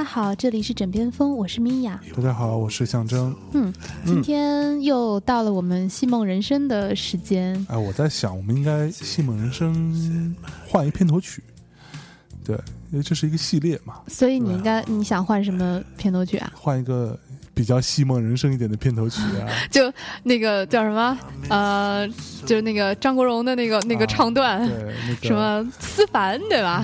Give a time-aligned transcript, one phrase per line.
[0.00, 2.00] 大家好，这里是枕边风，我是米娅。
[2.16, 3.36] 大家好，我是象征。
[3.52, 3.70] 嗯，
[4.06, 7.54] 今天又到了我们戏梦人生的时间。
[7.68, 10.34] 哎，我在想，我们应该戏梦人生
[10.66, 11.44] 换一片头曲。
[12.42, 12.56] 对，
[12.90, 14.00] 因为这是一个系列嘛。
[14.08, 16.50] 所以你应该你想换什么片头曲啊？
[16.56, 17.20] 换一个。
[17.60, 19.92] 比较戏梦人生一点的片头曲啊， 就
[20.22, 21.18] 那个叫什么
[21.50, 22.08] 呃，
[22.46, 26.82] 就是那个张国荣的那个那个唱段，对，那个 什么思凡对吧？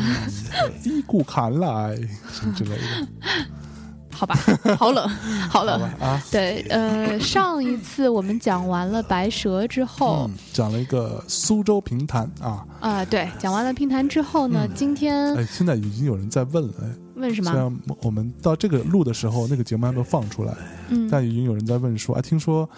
[0.84, 1.96] 依故看来
[2.30, 2.76] 什么之类的。
[4.12, 4.34] 好吧，
[4.78, 5.08] 好冷，
[5.48, 6.23] 好冷啊！
[6.30, 16.74] 对，呃，上一次我们讲完了白蛇之后，讲了一个苏州评弹啊啊，对，讲完了评弹之后呢，今天哎，现在已经有人在问了，
[17.16, 17.50] 问什么？
[17.50, 20.54] 虽然我们到这个录的时候，那个节目还没有放出来，
[20.88, 22.68] 嗯，但已经有人在问说，啊，听说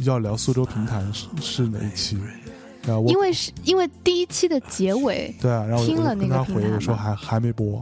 [0.00, 2.18] 要聊苏州评弹是是哪一期？
[3.06, 7.80] 因为是因为第一期的结尾，对啊，然后听了那个回我说还还没播，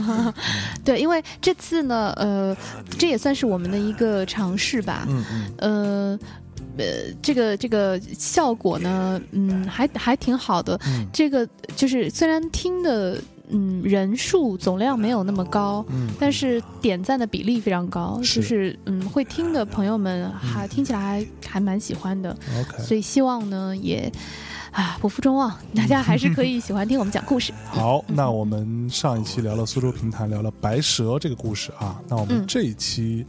[0.84, 2.54] 对，因为这次呢，呃，
[2.98, 6.18] 这也算是我们的一个尝试吧，嗯嗯，呃
[6.76, 6.84] 呃，
[7.22, 10.78] 这个这个效果呢，嗯，还还挺好的，
[11.10, 13.18] 这个就是虽然听的。
[13.52, 24.10] 嗯，人数总量没有那么高，嗯，但是点赞的比例非常高，就是嗯，会听的朋友们还听起来还还蛮喜欢的，OK，所以希望呢也
[24.70, 27.52] 啊不负众望，大家还是可以喜欢听我们讲故事。
[27.70, 33.24] 好，那我们上一期聊了苏州评弹，聊了白蛇这个故事啊，那我们这一期。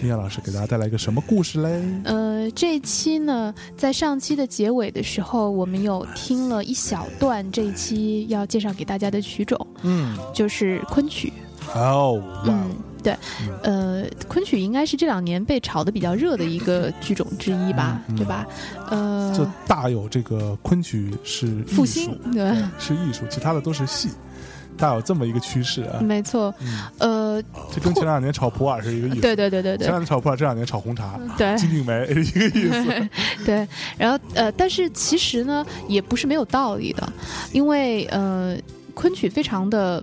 [0.00, 1.82] 米娅老师给大家带来一个什么故事嘞？
[2.04, 11.32] 呃，这一期呢，在上期的结尾的时候，我们有听了一小段这一期要介绍给大家的曲种，嗯，就是昆曲。
[11.74, 12.70] 哦，嗯，
[13.02, 13.14] 对，
[13.62, 18.46] 呃，昆曲应该是这两年被炒的比较热的一个剧种之一吧，对吧？
[18.90, 24.08] 呃，就大有这个昆曲是复兴，对，是艺术，其他的都是戏。
[24.78, 26.54] 大有这么一个趋势啊，没错，
[26.98, 33.08] 呃，就跟前两年炒普洱是一个意思，对对对对对，前两年炒普洱，这两年炒红茶，对，金瓶梅一个意思，
[33.44, 33.68] 对，
[33.98, 37.12] 然后呃，但是其实呢，也不是没有道理的，
[37.52, 38.56] 因为呃，
[38.94, 40.02] 昆曲非常的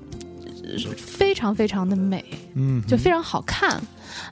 [0.97, 3.81] 非常非常的美，嗯，就非常好看，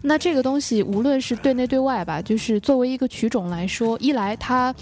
[0.01, 4.73] 那这个东西无论是对内对外吧，就是作为一个曲种来说，一来它。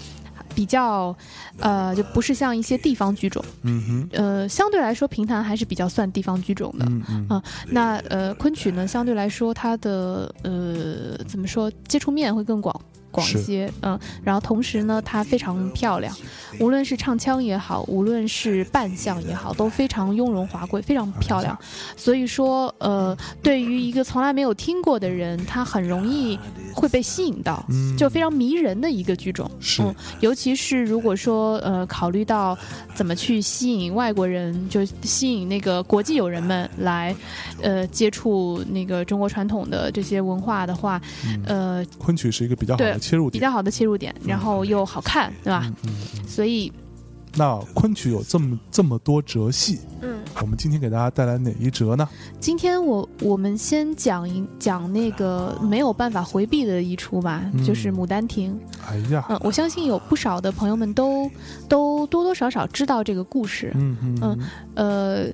[0.54, 1.14] 比较，
[1.58, 12.74] 呃，就不是像一些地方剧种，嗯哼，呃，相对来说评弹还是比较算地方剧种的，嗯嗯，那呃昆曲呢，相对来说它的呃怎么说接触面会更广。
[13.12, 16.12] 广一些，嗯，然后同时呢，它非常漂亮，
[16.58, 21.56] 无论是唱腔也好，无论是扮相也好，都非常雍容华贵，非常漂亮。
[21.96, 26.38] 所以说，呃，对于一个从来没有听过的人，他很容易
[26.74, 27.64] 会被吸引到，
[27.98, 29.48] 就非常迷人的一个剧种。
[29.60, 29.82] 是，
[30.20, 32.56] 尤其是如果说，呃，考虑到
[32.94, 37.14] 怎么去吸引外国人，就吸引那个国际友人们来，
[37.60, 40.98] 呃，接触那个中国传统的这些文化的话，
[41.44, 43.01] 呃，昆曲是一个比较好的。
[43.02, 45.70] 切入点比较好的切入点，然后又好看，对吧？
[45.84, 45.92] 嗯，
[46.28, 46.72] 所以
[47.34, 52.08] 那昆曲有这么这么多折戏，嗯，我们今天给大家带来哪一折呢？
[52.38, 58.54] 今天我我们先讲一讲那个没有办法回避的一出吧，就是《牡丹亭》。
[58.86, 61.28] 哎呀，嗯，我相信有不少的朋友们都
[61.68, 63.72] 都多多少少知道这个故事。
[63.74, 64.38] 嗯嗯嗯，
[64.74, 65.32] 呃，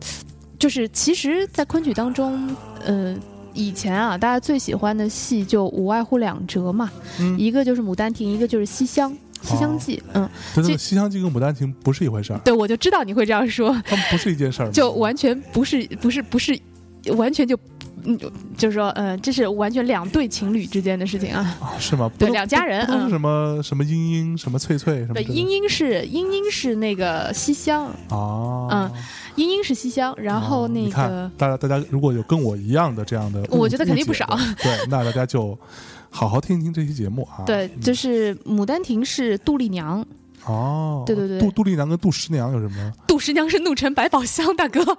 [0.59, 2.49] 就是其实，在昆曲当中，
[2.85, 3.15] 呃。
[3.59, 6.89] 以前啊，大家最喜欢的戏就无外乎两折嘛，
[7.37, 9.11] 一个就是《牡丹亭》，一个就是《西厢》。
[9.43, 12.39] 《西厢记》嗯，这《西厢记》跟《牡丹亭》不是一回事儿。
[12.45, 13.71] 对，我就知道你会这样说。
[13.85, 14.71] 他们不是一件事儿。
[14.71, 16.59] 就完全不是，不是，不是，
[17.17, 17.57] 完全就，
[18.05, 18.19] 嗯，
[18.57, 21.59] 就是说，嗯，这是完全两对情侣之间的事情啊。
[21.79, 22.11] 是吗？
[22.19, 22.87] 对，两家人。
[22.87, 25.21] 都是什么什么英英，什么翠翠，什么。
[25.23, 27.93] 英英是英英是那个西厢。
[28.11, 28.69] 哦。
[28.71, 28.91] 嗯。
[29.37, 34.27] 莺莺是西厢，然后那个大家大家如果有跟我一样的这样的，我觉得肯定不少。
[34.61, 35.57] 对，那大家就
[36.11, 37.45] 好好听听这期节目啊。
[37.47, 40.05] 对，就是《牡丹亭》是杜丽娘。
[40.45, 42.93] 哦，对对对，杜杜丽娘跟杜十娘有什么？
[43.07, 44.81] 杜十娘是怒沉百宝箱，大哥。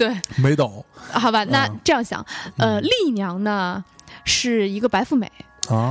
[0.00, 0.82] 对，没懂。
[1.12, 2.24] 好吧，那这样想，
[2.56, 3.84] 呃，丽娘呢
[4.24, 5.30] 是一个白富美，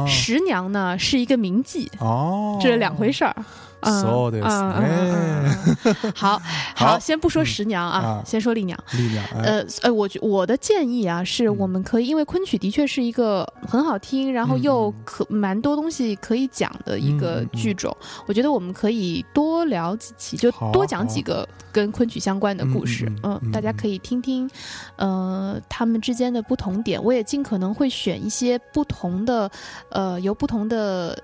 [0.08, 3.36] 十娘呢是一个名妓，哦，这是两回事儿。
[3.84, 5.56] So this，哎，
[6.16, 6.42] 好
[6.76, 8.78] 好，先不说十娘啊，先说丽娘。
[8.94, 17.96] 丽娘，呃呃，我觉我的建议啊，是我们可以，因为昆曲的确是一个很好听，然后又可蛮多东西可以讲的一个剧种。
[18.26, 23.12] 我觉得我们可以多聊几期，就多讲几个跟昆曲相关的故事。
[23.24, 24.50] 嗯，大家可以听听，
[24.98, 27.02] 呃，他们之间的不同点。
[27.04, 29.50] 我也尽可能会选一些不同的，
[29.90, 31.18] 呃，由不同的。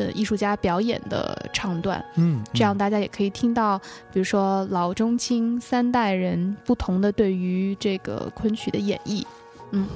[0.00, 3.78] 呃艺术家表演的唱段，嗯，这样大家也可以听到，
[4.12, 9.22] 比如说老中青三代人不同的对于这个昆曲的演绎。
[9.72, 9.86] 嗯，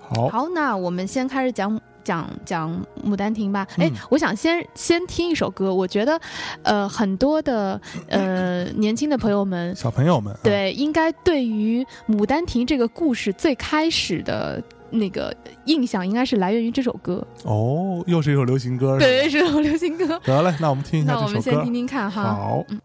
[0.00, 2.70] 好，好，那我们先开始讲讲讲
[3.08, 3.66] 《牡丹亭》吧。
[3.78, 6.20] 哎、嗯我想先先听一首歌，我觉得，
[6.62, 9.74] 呃，很多的呃年轻的朋友们。
[9.74, 15.34] 小朋友们，啊，对，应该对于《牡丹亭》这个故事最开始的那个
[15.64, 17.26] 印象，应该是来源于这首歌。
[17.44, 20.18] 哦，又是一首流行歌，对，是首流行歌。
[20.24, 21.72] 得嘞，那我们听一下那我这首歌们先听。
[21.74, 22.22] 听看哈。
[22.22, 22.80] 好，Bring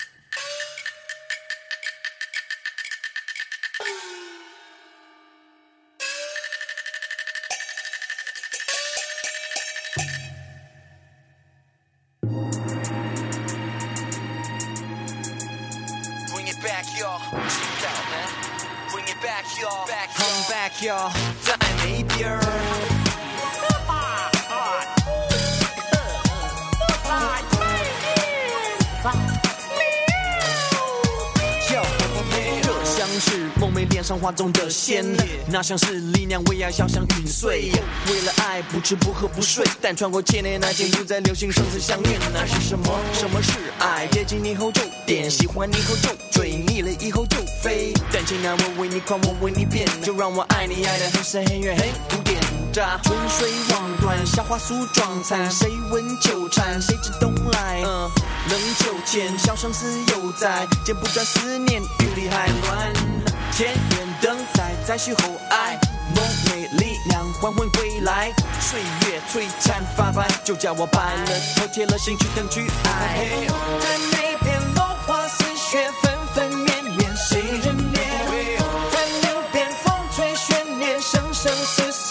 [33.85, 35.05] 脸上画中的仙，
[35.47, 37.71] 那像是力量为爱，箫香陨碎。
[38.07, 42.19] 为了爱，不吃不喝不睡，但穿过千年，那天又在流行生死相恋。
[42.33, 42.99] 那是什么？
[43.13, 44.07] 什么是爱？
[44.07, 47.93] 接近你后就点，喜欢你后就追，腻了以后就飞。
[48.11, 52.39] 但尽量我为你狂，我为你变，就让我爱你爱的很深很远很古典。
[52.73, 57.81] 乍春水望断，夏花酥妆残，谁闻秋蝉，谁知冬来？
[57.85, 58.09] 嗯，
[58.49, 63.20] 冷秋千，箫声思犹在，剪不断思念，雨里还乱。
[63.51, 65.19] 千年等待，再续后
[65.49, 65.77] 爱，
[66.15, 68.31] 梦寐力量还魂归来，
[68.61, 71.25] 岁月璀璨发白，就叫我白了
[71.57, 73.27] 头，铁了心去等去爱。
[73.79, 77.99] 在那边落花似雪，纷纷绵绵，谁人怜？
[78.91, 82.10] 在那边风吹悬念，生生死死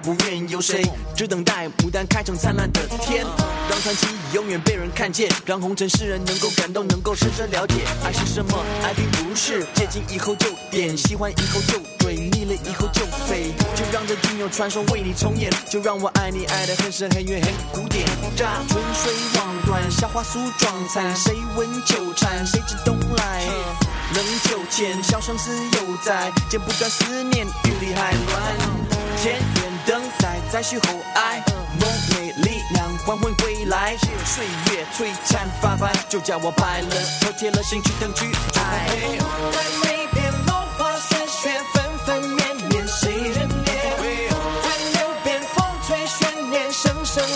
[0.00, 0.82] 不愿由，谁
[1.16, 3.24] 只等待牡丹开成灿烂的天？
[3.68, 7.74] 让传奇永远被人看见，让红尘世人能够感动，能够深深了解
[8.04, 8.64] 爱是什么。
[8.82, 13.52] 爱并不是接近以后就点，喜欢以后就追，腻了以后就飞。
[13.74, 18.06] 就让这经有传说为你重演，就让我爱你爱得很深很远很古典。
[18.36, 23.44] 乍春水望断，夏花素妆残，谁闻纠缠，谁知冬来？
[24.14, 28.97] 冷秋千，箫声思犹在，剪不断思念，雨里还乱。
[29.20, 30.84] 千年等待，再续后
[31.14, 31.42] 爱，
[31.80, 38.86] 梦寐力量还魂归来，岁月璀璨发白，就叫我白了头，铁了心去等去爱。
[39.50, 43.68] 在那边落花山雪，纷纷绵绵，谁人怜？
[44.62, 47.26] 在流边风吹悬念，生生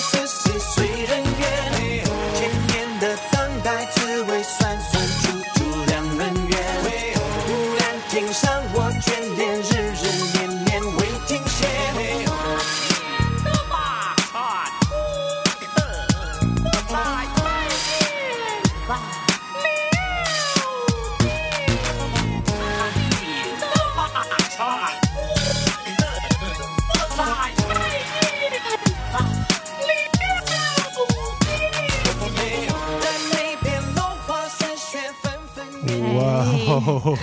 [37.05, 37.19] 哦，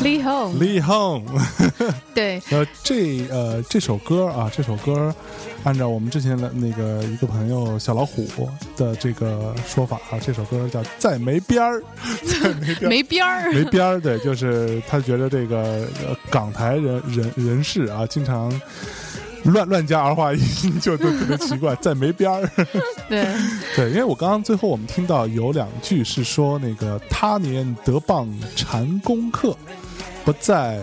[0.00, 1.24] 李红， 李红，
[2.14, 5.14] 对，呃，这呃这首歌啊，这首歌，
[5.64, 11.82] 按照我们之前的那个一个朋友小老虎的这个说法啊，这首歌叫在没边儿，
[12.24, 12.88] 在没边儿。
[12.88, 13.52] 没边儿。
[13.52, 18.50] 没边儿，对，就是他觉得这个、呃、港台人人人士啊，经常
[19.44, 20.42] 乱乱加儿化音，
[20.80, 22.48] 就都特别奇怪，在没边儿。
[23.08, 23.26] 对，
[23.74, 29.56] 对，因为我刚刚最后我们听到有两句是说那个他年得棒禅功课，
[30.24, 30.80] 不在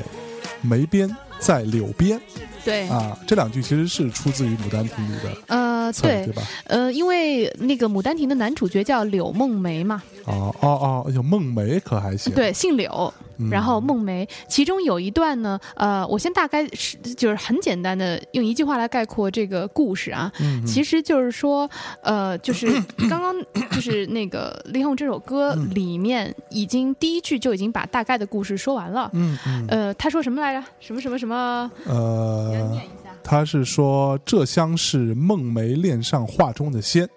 [0.62, 2.20] 梅边，在柳边
[2.66, 6.42] 对，啊，这两句其实是出自于《牡丹亭》里的呃，对对，吧？
[6.66, 12.34] 呃，因为那个《牡丹亭》的男主角叫柳梦梅嘛，哦哦哦，有梦梅可还行？
[12.36, 20.32] 对，姓柳，嗯然后梦梅，其中有一段呢，呃，我先大概是就是很简单的用一句话来概括这个故事啊，
[20.66, 21.70] 其实就是说，
[22.02, 22.68] 呃，就是
[23.10, 23.36] 刚刚
[23.72, 29.10] 就是那个《李红》这首歌里面，已经第一句就已经把大概的故事说完了。
[29.14, 30.68] 嗯嗯呃，他说什么来着？
[30.80, 31.72] 什么什么什么？
[31.86, 33.10] 呃念，一下。
[33.24, 37.08] 他是说这香是梦梅恋上画中的仙，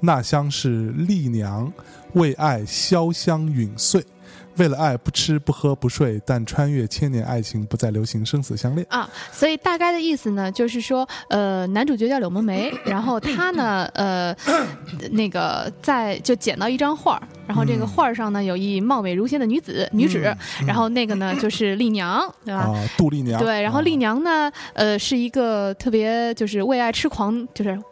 [0.00, 1.72] 那香是丽娘
[2.14, 4.04] 为爱潇湘陨碎，
[4.56, 8.86] 为了爱不吃不喝不睡，但穿越千年爱情不再流行生死相恋。
[8.90, 14.34] 啊，所以大概的意思呢，就是说，呃，男主角叫柳梦梅， 然后他呢，呃，
[15.10, 20.18] 那个在就捡到一张画儿，然后这个嗯画儿上呢有一貌美如仙的女子女子，
[20.66, 22.60] 然后那个呢就是丽娘，对吧？
[22.60, 23.40] 啊，杜丽娘。
[23.42, 27.84] 对，然后啊丽娘呢，呃，是一个特别就是为爱痴狂，就是嗯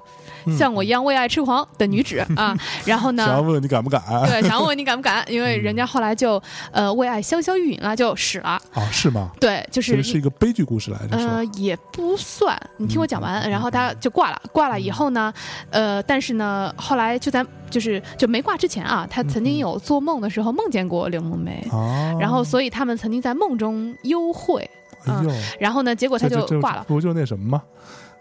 [0.56, 2.56] 像我一样为爱痴狂的女子啊。
[2.84, 4.02] 然后呢，想要问问你敢不敢？
[4.26, 5.25] 对，想问问你敢不敢？
[5.28, 8.61] 因为人家后来就呃为爱香消玉殒了，就死了。
[8.72, 9.30] 啊，是吗？
[9.40, 15.32] 对，就是这是一个悲剧故事来着，是吧呃，也不算，你听我讲完，嗯然后他就挂了，挂了以后呢，
[15.70, 24.68] 呃，但是呢，后来就在就是就没挂之前啊，他曾经有做梦的时候梦见过柳梦梅，哦，然后所以他们曾经在梦中幽会，
[25.06, 26.84] 哎呦，然后呢，结果他就挂了。
[26.87, 27.62] 不就那什么吗？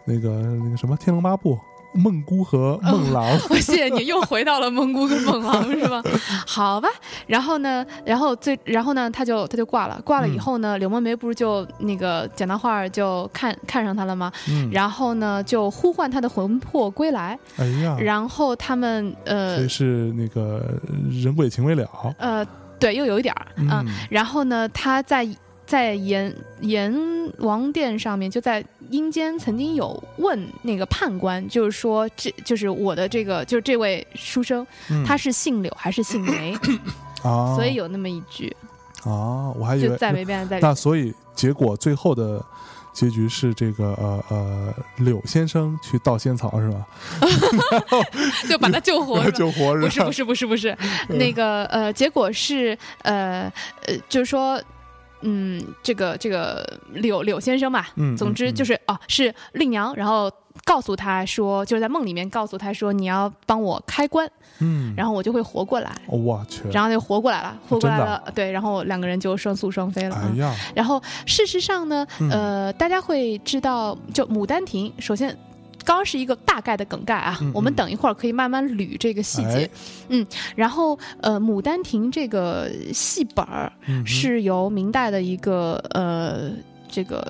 [0.05, 1.55] 那个那个什么《天龙八部》，
[1.93, 3.25] 孟姑和孟郎。
[3.49, 6.01] 我谢谢你，又回到了梦姑跟梦郎 是吧？
[6.47, 6.87] 好吧，
[7.27, 14.31] 然后呢，然后最然后呢，他就他就挂了，挂了以后呢，柳梦梅不是就那个捡到画儿就看看上他了吗？
[14.49, 20.63] 嗯，然后呢，就呼唤他的魂魄归来，哎呀，然后他们呃所呃以是那个
[21.09, 21.87] 人鬼情未了。
[22.17, 22.45] 呃，
[22.79, 25.27] 对，又有一点儿啊、嗯然后呢，他在
[25.71, 26.93] 在阎阎
[27.37, 36.53] 王殿上面，就在阴间曾经有问那个判官，就是说这就是我的这个就是这位书生，嗯他是姓柳还是姓梅？
[37.23, 38.53] 啊， 所以有那么一句，
[39.05, 42.43] 啊，我还以为就在没变再那所以结果最后的
[42.91, 46.85] 结局是这个呃呃柳先生去盗仙草是吧？
[48.49, 49.31] 就把他救活了？
[49.31, 53.49] 救活不是不是是不是不是，那个呃，结果是呃
[53.85, 54.61] 呃，就是说，
[55.21, 60.31] 嗯，这个这个柳柳先生吧，嗯总之就是哦、是令娘，然后
[60.65, 70.15] 告诉他说，就是在梦里面告诉他说，你要帮我开关，嗯，然后我就会活过来，后我去，然后就活过来了，活过来了，对，然后两个人就双宿双飞了。
[70.23, 70.33] 嗯。
[70.33, 72.29] 哎呀，然后事实上呢，嗯。
[72.29, 75.37] 呃，大家会知道，就《牡丹亭》，首先。
[75.83, 79.65] 刚刚是一个大概的梗概啊，嗯我们嗯等一会儿可以慢慢捋这个细节。
[79.65, 79.69] 哎
[80.09, 83.71] 嗯，然后呃，《牡丹亭》这个戏本儿
[84.05, 86.51] 是由明代的一个呃
[86.89, 87.25] 这个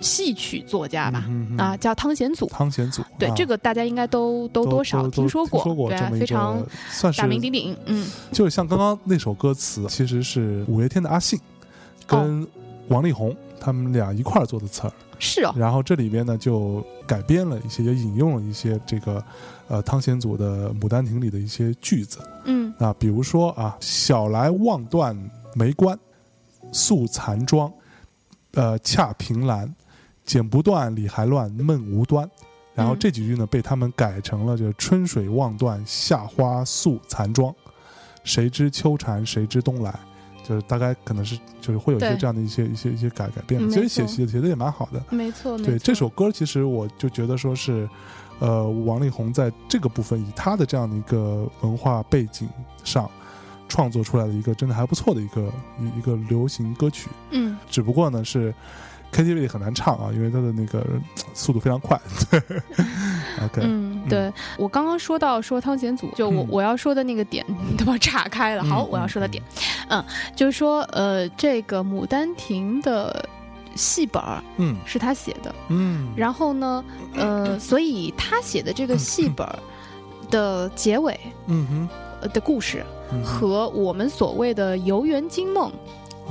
[0.00, 1.24] 戏曲作家吧，
[1.58, 2.46] 啊，叫汤显祖。
[2.46, 7.76] 汤显祖，对，啊这个大家应该都都都多少听说过，对非常算是大名鼎鼎。
[7.84, 11.38] 嗯，就是像刚刚那首歌词，其实是五月天的阿信
[12.06, 12.46] 跟
[12.88, 19.22] 王力宏他们俩一块儿做的词儿，是哦，然后这里边呢就改编了一些，也引用了一些这个
[19.68, 22.18] 呃汤显祖的《牡丹亭》里的一些句子。
[22.46, 22.74] 嗯。
[22.78, 25.14] 啊，比如说啊，小来望断
[25.54, 25.96] 梅关，
[26.72, 27.70] 素残妆，
[28.54, 29.72] 呃恰凭栏，
[30.24, 32.28] 剪不断理还乱梦无端。
[32.72, 37.54] 然后嗯这几句呢，被他们改成了就是“春水望断夏花素残妆，
[38.24, 39.92] 谁知秋蝉谁知冬来”，
[40.42, 43.60] 就是大概可能是就是会有一些这样的一些一些一些改改变。
[43.60, 45.02] 嗯其实写写写的也蛮好的。
[45.10, 47.88] 没错，对错这首歌，其实我就觉得说是，
[48.38, 52.48] 呃，王力宏在这个部分以他的这样的一个文化背景
[52.84, 53.10] 上
[53.68, 57.08] 创作出来的一个真的还不错的一个一一个流行歌曲。
[57.30, 58.54] 嗯只不过呢是
[59.12, 61.00] KTV 里很难唱啊，因为它的那个呃
[61.34, 62.00] 速度非常快。
[62.30, 62.40] 对，
[63.44, 66.48] OK，嗯，对我刚刚说到说汤显祖，就我嗯。
[66.50, 68.64] 我要说的那个点，你都把我岔开了。
[68.64, 69.42] 好，嗯我要说的点，
[69.88, 70.04] 嗯，
[70.36, 73.28] 就是说呃，这个《牡丹亭》的
[73.74, 74.76] 戏本儿嗯。
[74.86, 79.58] 是他写的，嗯，然后呢，呃，所以他写的这个戏本儿
[80.30, 81.88] 的结尾嗯哼。
[82.22, 82.84] 呃的故事
[83.24, 85.70] 和我们所谓的《游园惊梦》，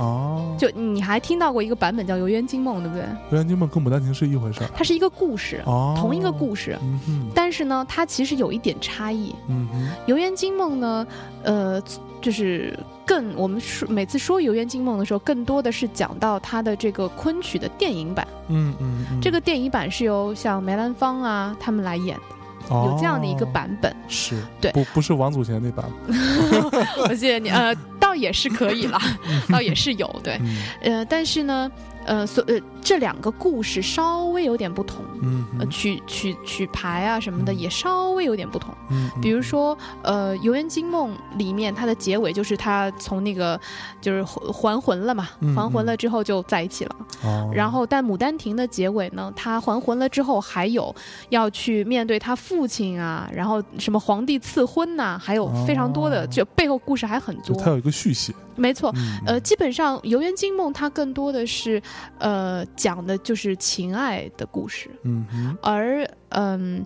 [0.00, 3.04] 哦，就你还听到过一个版本叫《游园惊梦》，对不对？
[3.30, 6.78] 《游园惊梦》跟《牡丹亭》是一回事儿它是一个故事，哦，同一个故事。
[6.82, 9.34] 嗯但是呢，它其实有一点差异。
[9.48, 11.06] 嗯哼《游园惊梦》呢，
[11.42, 11.82] 呃，
[12.20, 18.26] 就是更我们说每次说《游园惊梦》的时候，更多的是讲到它的这个昆曲的电影版。
[18.48, 22.36] 嗯嗯嗯，这个电影版是由像梅兰芳啊他们来演的，
[22.70, 23.50] 有这样的一个哦。
[23.52, 23.94] 版本。
[24.08, 24.70] 是对。
[24.72, 25.84] 不不是王祖贤那版，
[27.02, 28.98] 我谢谢你，呃，倒也是可以了，
[29.50, 30.56] 倒也是有对，嗯。
[30.82, 31.70] 呃，但是呢，
[32.06, 38.74] 呃，所呃这两个故事稍微有点不同，呃，嗯呃曲曲曲牌啊什么的也稍微有点不同。
[38.90, 43.58] 嗯，比如说，呃，《游园惊梦》里面它的结尾就是他从那个
[44.00, 46.96] 就是还还魂了嘛，嗯还魂了之后就在一起了。
[47.22, 50.94] 哦，然后，但《牡丹亭》的结尾呢，他还魂了之后，还有
[51.28, 56.26] 要去面对他父亲啊，然后什么皇帝赐婚呐、还有非常多的，哦。
[56.30, 57.54] 就背后故事还很多。
[57.54, 59.18] 就它有一个续写，没错，嗯。
[59.26, 61.82] 呃，基本上《游园惊梦》它更多的是，
[62.18, 66.84] 呃，讲的就是情爱的故事，嗯哼而嗯，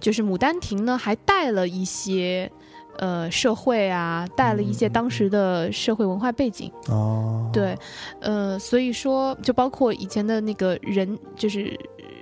[0.00, 2.50] 就是《牡丹亭》呢，还带了一些。
[2.98, 6.70] 呃社会啊，带了一些当时的社会文化背景。
[6.88, 7.74] 哦，对，
[8.20, 11.78] 呃，所以说就包括以前的那个人，就是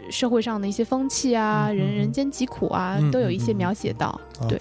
[0.09, 4.57] 社会上的一些风气啊，人人间疾苦啊，嗯都有一些描写到，对。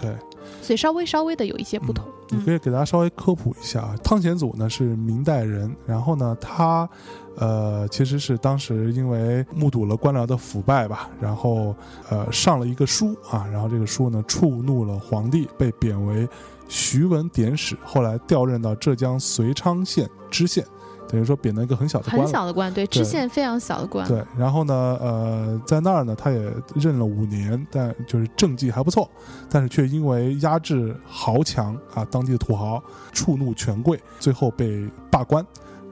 [0.59, 2.03] 所以稍微稍微的有一些不同。
[2.29, 6.89] 你可以给大家稍微科普一下啊，汤显祖呢是明代人，然后呢他，
[7.37, 11.75] 呃，其实是当时因为目睹了官僚的腐败吧，然后
[12.09, 16.27] 呃上了一个书啊，然后这个书呢触怒了皇帝，被贬为
[16.67, 20.65] 徐文典史，后来调任到浙江遂昌县知县，
[21.07, 22.27] 等于说贬了一个很小的官很。
[22.27, 29.09] 小的官，对，知县非常小的官，对，然后呢，呃，在那儿呢，他也任了五年，但就是政绩还不错，
[29.49, 35.45] 但是却因为压制豪强啊，当地的土豪，触怒权贵，最后被罢官，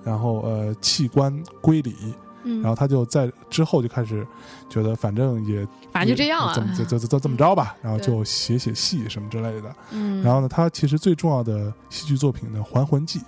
[0.03, 1.95] 然后呃弃官归里，
[2.43, 4.25] 嗯，然后他就在之后就开始
[4.69, 9.75] 觉得反正也反正就这样怎么了， 就就就就这么着吧，然后就写写戏什么之类的。
[9.91, 13.19] 嗯，然后呢，他其实最重要的戏剧作品呢，《还魂记》、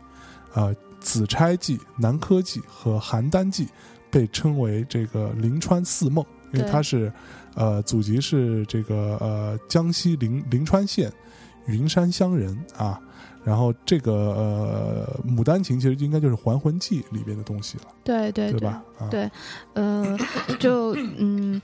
[0.54, 0.74] 呃，
[1.08, 3.66] 《紫钗记》、《南柯记》和《邯郸记》
[4.12, 7.10] 被称为这个临川四梦，因为对他是
[7.56, 11.10] 呃祖籍是这个呃江西临临川县
[11.66, 13.00] 云山乡人啊。
[13.46, 18.84] 然后这个呃《牡丹亭》其实应该就是《还魂记》里边的东西了，对对对吧？
[19.00, 19.32] 啊，对
[19.76, 20.18] 呃，
[20.60, 21.62] 就嗯。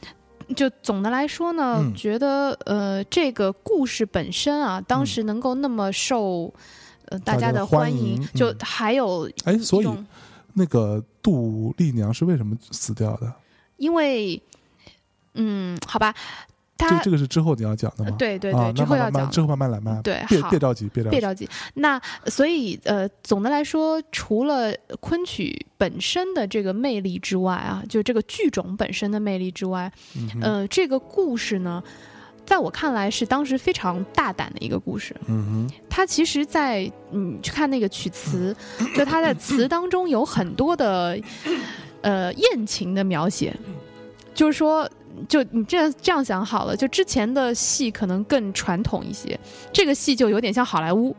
[0.58, 6.54] 就总的来说呢，嗯觉得呃，这个故事本身啊，当时能够那么受
[7.10, 9.88] 呃大大家的欢欢迎嗯就还有哎，所以
[10.54, 13.34] 那个杜丽娘是为什么死掉的？
[13.78, 14.42] 因为
[15.34, 16.14] 嗯，好吧，
[16.78, 18.12] 这他这个是之后你要讲的吗？
[18.20, 21.50] 对对对，啊，之后要讲之后慢慢来，慢慢对别别着急，别着急，别着急。
[21.74, 31.84] 那所以呃，总的来说，除了昆曲本身的这个魅力之外啊，就这个剧种本身的魅力之外，嗯呃，这个故事呢，
[32.46, 35.16] 在我看来是当时非常大胆的一个故事。
[35.28, 38.56] 嗯哼，它其实在，嗯去看那个曲词，
[38.96, 41.20] 就它在词当中有很多的
[42.02, 43.56] 呃艳情的描写，
[44.34, 44.90] 就是说。
[45.28, 49.40] 就你这样这样想好了，就之前的戏可能更传统一些，
[49.72, 51.16] 这个戏就有点像好莱坞，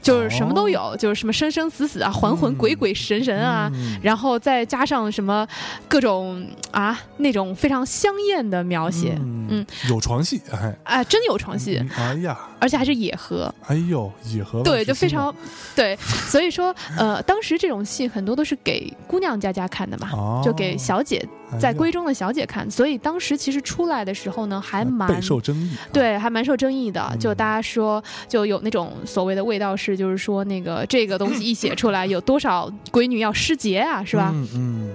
[0.00, 3.98] 就是什么都有，就是什么生生死死啊、还魂鬼鬼神神啊，嗯。
[4.02, 5.46] 然后再加上什么
[5.88, 15.34] 各种啊那种非常香艳的描写，嗯嗯，有床戏，哎，哎，真有床戏，嗯哎呀，而且还是野合，哎呦，野河对，就非常
[15.76, 15.96] 对，
[16.28, 20.42] 所以说呃，当时这种戏很多都是给姑娘家家看的嘛，哦。
[20.44, 21.24] 就给小姐
[21.60, 27.06] 在闺中的小姐看，所以当时其实出来的时候呢，还蛮备受争议，啊，对，还蛮受争议的。
[27.12, 27.18] 嗯。
[27.18, 34.30] 就大家说，就有那种所谓的味道是，就是说那个这个东西一写出来，有多少闺女要失节啊，是吧？
[34.34, 34.90] 嗯嗯，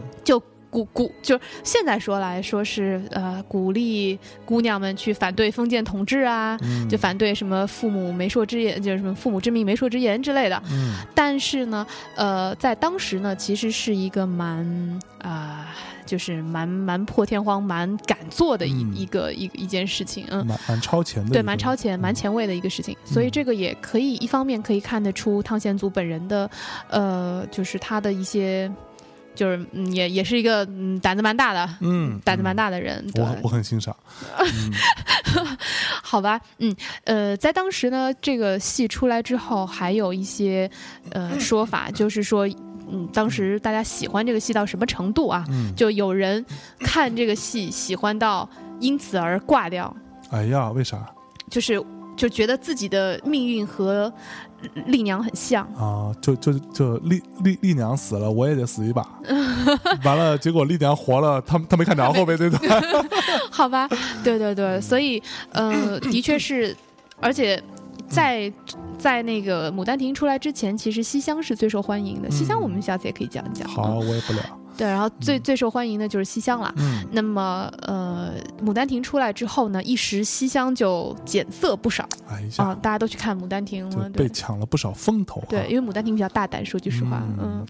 [0.74, 6.90] 鼓鼓就现在说来说是呃鼓励姑娘们去反对封建统治啊，嗯。
[6.90, 10.62] 就反对什么父母媒妁之言，就是什么父母之命媒妁之言之类的。
[10.72, 10.96] 嗯。
[11.14, 15.74] 但是呢，呃，在当时呢，其实是一个蛮啊、
[16.06, 18.96] 就是蛮蛮破天荒、蛮敢做的一、嗯。
[18.96, 20.46] 一个一一件事情，嗯。
[20.46, 26.50] 蛮蛮超前的，对，蛮超前、蛮嗯前卫的一个事情，所以这个也可以一方面可以看得出汤显祖本人的，
[26.90, 28.72] 呃，就是他的一些，
[29.36, 33.96] 就是嗯，也也是一个嗯胆子蛮大的，嗯，胆子蛮大的人，对我，很我很欣赏，
[34.40, 34.72] 嗯。
[36.04, 40.70] 好吧，嗯，呃，在当时呢，这个戏出来之后，还有一些
[41.12, 42.48] 呃说法， 就是说，
[42.88, 45.44] 嗯，当时大家喜欢这个戏到什么程度啊？
[45.50, 46.46] 嗯，就有人
[46.80, 48.48] 看这个戏喜欢到
[48.80, 49.96] 因此而挂掉，
[50.30, 51.04] 哎呀，为啥？
[51.50, 51.84] 就是
[52.16, 54.12] 就觉得自己的命运和
[54.88, 55.66] 丽娘很像。
[55.76, 56.12] 啊？
[56.22, 59.06] 就就就丽丽丽娘死了，我也得死一把，
[60.06, 62.84] 完了，结果丽娘活了，他他没看着后边这段，
[63.52, 63.88] 好吧，
[64.24, 65.22] 对对对，所以
[65.52, 66.76] 呃， 的确是，
[67.20, 67.62] 而且
[68.08, 68.52] 在
[68.98, 72.30] 在那个《牡丹亭》出来之前，其实西厢是最受欢迎的。
[72.32, 73.68] 西厢我们下次也可以讲一讲。
[73.68, 74.40] 好，我也不了，
[74.78, 76.74] 对，然后最最受欢迎的就是西厢了。
[76.78, 77.06] 嗯。
[77.12, 78.34] 那么呃，
[78.66, 84.10] 《牡丹亭》出来之后呢，一时西厢就减色不少哎啊、呀，大家都去看《牡丹亭》了。
[84.10, 84.24] 被。
[84.24, 87.66] 对抢了不少风头啊，对，因为《牡丹亭》比较大胆，说句实话，嗯嗯，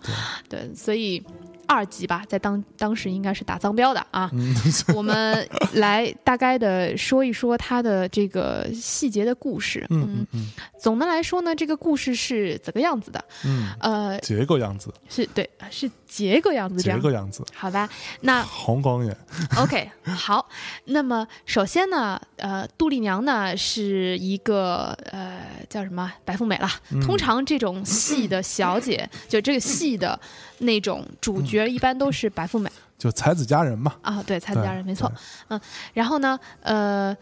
[0.49, 1.21] 对，对，所以
[1.67, 4.29] 二级吧，在当当时应该是打脏标的啊。
[4.33, 4.53] 嗯，
[4.95, 9.85] 我们来大概的说一说它的这个细节的故事。
[9.89, 13.23] 嗯嗯嗯总的来说呢，这个故事是怎个样子的？
[13.45, 16.99] 嗯，呃，结构样子，是对，是结构样子这样。
[16.99, 17.89] 结构样子，好吧，
[18.21, 19.15] 那 红光眼，
[19.57, 20.47] OK，好。
[20.85, 26.69] 那么首先呢，呃，杜丽娘呢是一个呃叫什么白富美啦。
[26.91, 30.19] 嗯通常这种戏的小姐，就这个戏的
[30.63, 34.23] 那种主角，一般都是白富美就才子佳人嘛，啊。
[34.23, 35.11] 对，才子佳人没错
[35.49, 35.59] 嗯。，
[35.93, 37.15] 然后呢，呃，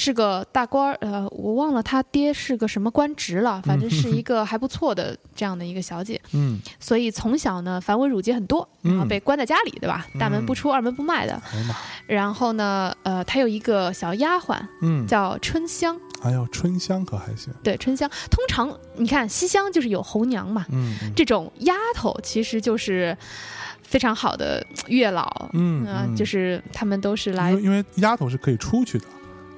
[0.00, 6.20] 是个大官儿，呃，我忘了他爹是个什么官职了，反正是一个还不错的这样的一个小姐。
[6.34, 10.06] 嗯，所以从小呢，繁文缛节很多，然后嗯被关在家里，对吧？
[10.16, 11.42] 大门不出，二门不迈的。
[12.06, 18.08] 然后呢，呃，她有一个小丫鬟嗯，叫春香，哎呦，春香可还行，对，春香。
[18.30, 23.18] 通常你看西厢就是有红娘嘛，嗯嗯这种丫头其实就是
[23.82, 29.04] 非常好的 月老，嗯就是他们都是来因为丫头是可以出去的，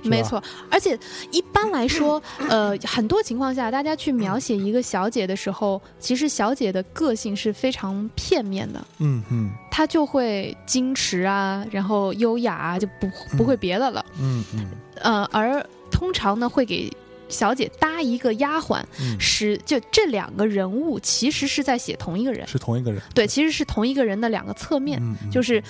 [0.03, 0.99] 没，错，而且
[1.31, 9.51] 一般来说， 呃，很多情况下，大家去描写一个小姐的时候，其实小姐的个性是非常片面的，嗯嗯。
[9.71, 14.05] 她就会矜持啊，然后优雅啊，就不不会别的了。
[14.21, 14.71] 嗯嗯。
[14.97, 16.91] 呃，而通常呢，会给
[17.29, 24.99] 小姐搭一个丫鬟，嗯，是就这两个人物其实是在写同一个人，是同一个人，对，其实是同一个人的两个侧面。
[25.01, 25.31] 嗯，嗯。
[25.31, 25.63] 就是，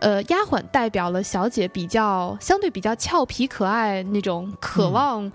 [0.00, 5.30] 呃，丫鬟代表了小姐比较相对比较俏皮可爱那种渴望，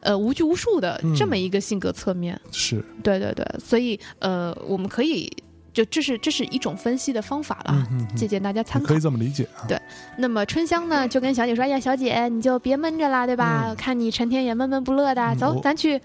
[0.00, 2.38] 呃无拘无束的嗯这么一个性格侧面。
[2.50, 5.30] 是，对对对，所以呃，我们可以
[5.72, 8.88] 就这是这是一种分析的方法了，嗯借鉴大家参考。
[8.88, 9.00] 可以。
[9.00, 9.80] 这么理解啊，对。
[10.16, 13.66] 那么春香呢，就跟小姐说：“哎呀，小姐，你就别闷着啦，对吧？
[13.68, 13.76] 嗯。
[13.76, 16.00] 看你成天也闷闷不乐的，嗯，走咱去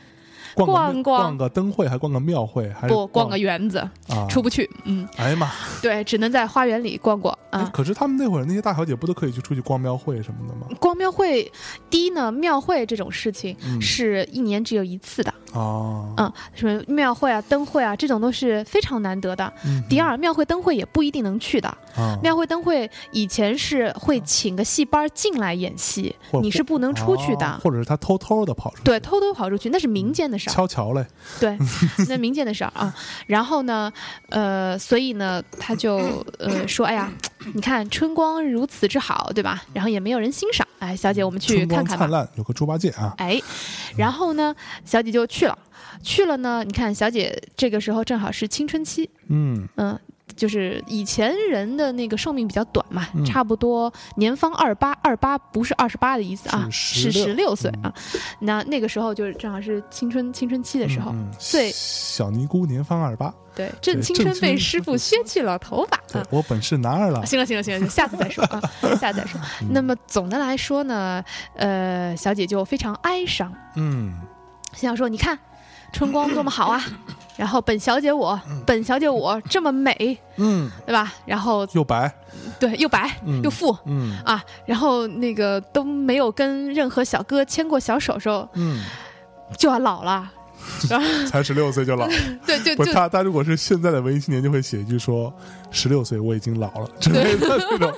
[0.55, 4.69] 逛个逛个灯会，还逛个庙会，还是不逛个园子，啊，出不去。
[4.85, 5.49] 嗯，哎呀妈，
[5.81, 7.59] 对，只能在花园里逛逛啊。
[7.61, 10.67] 哎可是他们那会儿那些大小姐不都可以去出去逛庙会什么的吗？
[10.79, 11.51] 逛庙会，
[11.89, 19.51] 第一呢，庙会这种事情嗯是一年只有一次的，啊，嗯，什么庙会啊、灯会啊，这种都是非常难得的。
[19.65, 21.67] 嗯第二，庙会、灯会也不一定能去的。
[21.95, 27.45] 啊，庙会、灯会以前是会请个戏班进来演戏，你是不能出去的。
[27.45, 31.05] 啊或者是他偷偷的跑出去，对，偷偷跑出去那是民间的事儿，悄悄嘞，
[31.39, 31.57] 对，
[32.07, 32.93] 那民间的事儿啊。
[33.27, 33.91] 然后呢，
[34.29, 37.11] 呃，所以呢，他就呃说，哎呀，
[37.53, 39.63] 你看春光如此之好，对吧？
[39.73, 42.05] 然后也没有人欣赏，哎，小姐，我们去看看吧。
[42.05, 43.41] 灿烂，有个猪八戒啊，哎，
[43.97, 45.57] 然后呢，小姐就去了。
[46.01, 49.97] 去了呢，你看小姐这个时候正好是青春期，嗯嗯，
[50.35, 53.23] 就是以前人的那个寿命比较短嘛，嗯。
[53.25, 57.55] 差不多年方二八，二八不是二十八的意思啊，是十六。
[57.55, 57.93] 岁啊。
[58.39, 61.71] 那那个时候就是正好是青春青春期的时候，嗯嗯。
[61.73, 65.97] 小尼姑年方二八，对，正青春被师傅削去了头发。
[65.97, 68.61] 啊对我本是男儿郎，行了行了行了，下次再说啊，
[68.99, 69.39] 下次再说。
[69.61, 69.69] 嗯。
[69.71, 71.23] 那么总的来说呢，
[71.55, 74.19] 呃，小姐就非常哀伤，嗯。
[74.73, 75.37] 心想说：“你看，
[75.91, 76.83] 春光多么好啊！
[77.35, 81.13] 然后本小姐我，本小姐我这么美，嗯，对吧？
[81.25, 82.13] 然后又白，
[82.59, 83.41] 对，又白嗯。
[83.41, 84.17] 又富嗯。
[84.23, 88.83] 啊，然后那个都没有跟任何小哥牵过小手手，嗯，
[89.57, 90.31] 就要老了。
[90.89, 92.13] 然后才十六岁就老了，
[92.47, 95.31] 对，就不，就他他如果是现在的文艺青年，就会写一句说
[95.71, 97.93] 十六岁我已经老了之类的那种，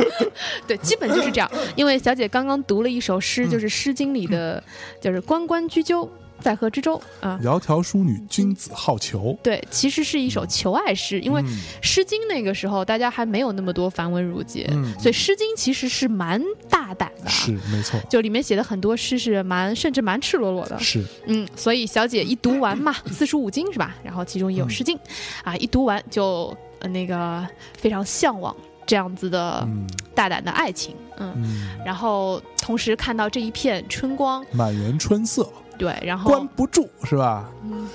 [0.66, 1.50] 对，基本就是这样。
[1.74, 3.50] 因为小姐刚刚读了一首诗，嗯。
[3.50, 4.62] 就是《诗经》里的，
[4.98, 6.08] 就是“关关雎鸠，
[6.46, 7.40] 在河之洲”啊。
[7.42, 9.36] 窈窕淑女，君子好逑。
[9.42, 17.28] 对，其实是一首求爱诗，因为《嗯诗经》那个时候大家还没有那么多繁文缛节，嗯所以《诗经》其实是蛮大胆的。
[17.28, 20.78] 是没错，就里面写的很多诗是蛮，甚至蛮赤裸裸的。
[20.78, 23.96] 是嗯，所以小姐一读完嘛， 四书五经是吧？
[24.04, 24.96] 然后其中也有《诗经》
[25.42, 27.44] 啊，一读完就、呃、那个
[27.76, 28.54] 非常向往
[28.86, 31.32] 这样子的嗯大胆的爱情，嗯。
[31.36, 37.48] 嗯，然后同时看到这一片春光，满园春色对，然后关不住是吧？
[37.64, 37.88] 嗯，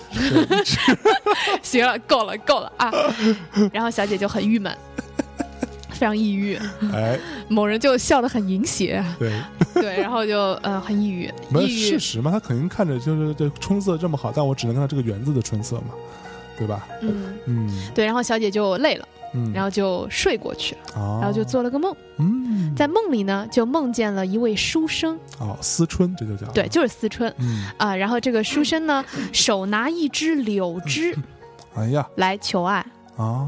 [1.61, 2.91] 行了，够了，够了啊！
[3.71, 4.75] 然后小姐就很郁闷，
[5.89, 6.59] 非常抑郁，
[6.93, 9.31] 哎，某人就笑得很淫邪，对，
[9.73, 15.93] 对，然后就呃很抑郁，没有抑郁，事实嘛，他肯定看着就是这春色这么好，但我只能看到这个园子的春色嘛，
[16.61, 16.87] 对吧？
[17.01, 17.91] 嗯，嗯。
[17.95, 21.17] 对，然后小姐就累了，嗯，然后就睡过去了，哦。
[21.19, 31.17] 然后就做了个梦，嗯，在梦里呢就梦见了一位书生，哦，思春这就叫对，，就是思春嗯，啊，然后这个书生呢手拿一支柳枝
[31.73, 32.07] 哎呀。
[32.17, 32.85] 来求爱，
[33.21, 33.47] 啊，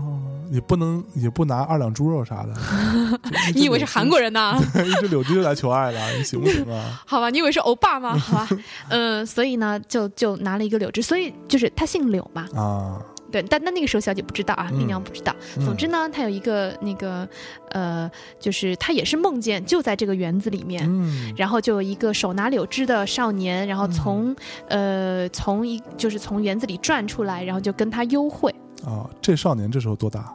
[0.51, 2.53] 也不能也不拿二两猪肉啥的，
[3.55, 4.59] 你以为是韩国人呢？
[4.75, 4.87] 人？
[4.87, 7.01] 一只柳枝就来求爱了， 你行不行啊？
[7.05, 8.17] 好吧，你以为是欧巴吗？
[8.17, 8.49] 好吧，
[8.89, 15.35] 嗯，所以呢，就就拿了一个柳枝，所以就是他姓柳嘛，啊，对，但但那个时候小姐不知道啊，嗯媚娘不知道。
[15.57, 17.27] 嗯总之呢，她有一个那个
[17.71, 18.09] 呃，
[18.39, 20.83] 就是她也是梦见就在这个园子里面。
[20.87, 24.35] 嗯然后就有一个手拿柳枝的少年，然后从、
[24.69, 28.53] 呃从一就是从园子里转出来，然后就跟他幽会，
[28.85, 30.33] 啊，这少年这时候多大？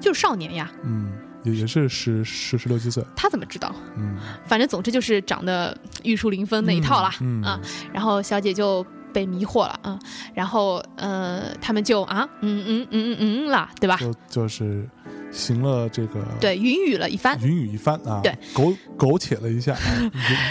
[0.00, 3.74] 就是少年呀，嗯，也也是十十十六七岁，他怎么知道？
[3.96, 7.58] 嗯，反正总之就是长得玉树临风那一套啦，嗯啊，
[7.92, 9.98] 然后小姐就被迷惑了啊，
[10.34, 13.96] 然后呃他们就啊嗯嗯嗯嗯嗯啦，对吧？
[13.96, 14.86] 就就是
[15.32, 17.38] 行了这个对，云雨了一番。
[17.40, 19.80] 云雨一番啊，对，苟苟且了一下，啊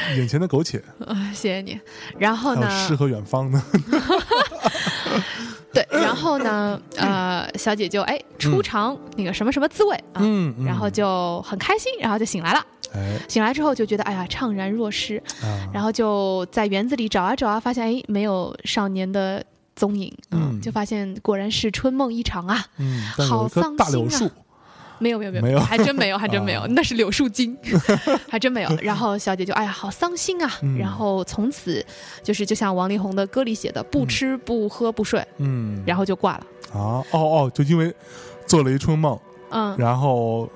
[0.10, 1.80] 眼眼前的苟且，啊，谢谢你。
[2.18, 2.68] 然后呢？
[2.70, 3.64] 诗和远方呢，
[5.76, 6.80] 对， 然后呢？
[6.98, 10.24] 呃，小姐就哎初尝那个什么什么滋味啊，
[10.66, 12.66] 然后就很开心，然后就醒来了。
[12.94, 19.44] 哎醒来之后就觉得哎呀怅然若失，啊，然后就在园子里找啊找啊，发现哎没有少年的
[19.76, 22.66] 踪影，嗯就发现果然是春梦一场啊。
[23.28, 24.32] 好一棵大柳树伤心啊，
[25.00, 27.58] 没有没有没有没有还真没有 还真没有，啊那是柳树精，
[28.30, 28.70] 还真没有。
[28.82, 31.86] 然后小姐就哎呀好伤心啊，嗯然后从此
[32.24, 36.48] 就是就像王力宏的歌里写的，不吃不喝不睡，嗯，然后就挂了。
[36.74, 37.94] 啊，哦哦，就因为
[38.46, 39.18] 做了一春梦，
[39.50, 40.50] 嗯然后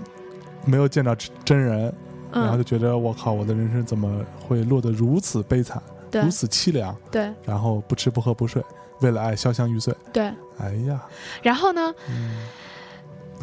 [0.65, 1.81] 没有见到真真人，
[2.31, 6.95] 然后嗯，就觉得我靠，我的人生怎么会落得如此悲惨，如此凄凉？
[7.11, 8.61] 对然后不吃不喝不睡，
[9.01, 9.93] 为了爱潇湘玉碎。
[10.11, 10.31] 对。
[10.59, 11.01] 哎呀，
[11.41, 12.45] 然后呢，嗯，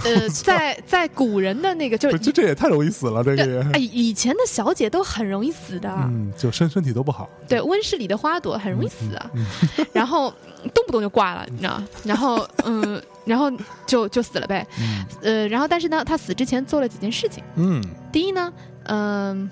[0.05, 3.63] 呃， 在在古人的那个就就，这这也太容易死了，这个。
[3.73, 9.47] 哎，以前的小姐都很容易死的，嗯，就身身体都不好，对，温室里的花朵很容易死啊，嗯
[9.93, 10.33] 然后
[10.75, 11.89] 动不动就挂了，你知道吗？
[12.05, 13.51] 然后嗯，然后
[13.87, 15.05] 就就死了呗，嗯。
[15.23, 17.43] 呃，然后但是呢，他死之前做了几件事情。
[17.57, 17.83] 嗯。
[18.13, 18.53] 第一呢，
[18.85, 19.51] 嗯、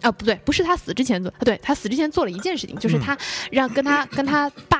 [0.00, 3.00] 啊不对，不是他死之前做，啊对他死之前做了一件事情，就是嗯。
[3.00, 3.18] 他
[3.50, 4.77] 让跟他跟他爸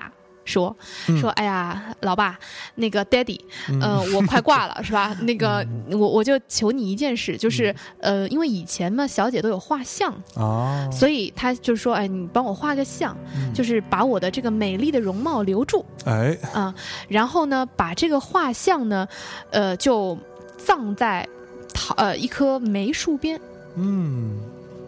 [0.49, 0.75] 说
[1.09, 1.21] 嗯。
[1.21, 2.39] 说，哎呀，老爸，
[2.77, 3.81] 那个 daddy，嗯。
[3.81, 5.15] 呃，我快挂了，是吧？
[5.23, 8.23] 那个我我就求你一件事，就是嗯。
[8.23, 13.53] 呃，因为以前嘛，小姐都有画像，啊，所以他就说，哎，你帮我画个像，嗯。
[13.53, 16.75] 就是把我的这个美丽的容貌留住哎，啊、
[17.09, 19.07] 然后呢，把这个画像呢，
[19.51, 20.17] 呃，就
[20.57, 21.29] 葬在
[21.75, 23.39] 桃呃一棵梅树边
[23.77, 24.39] 嗯，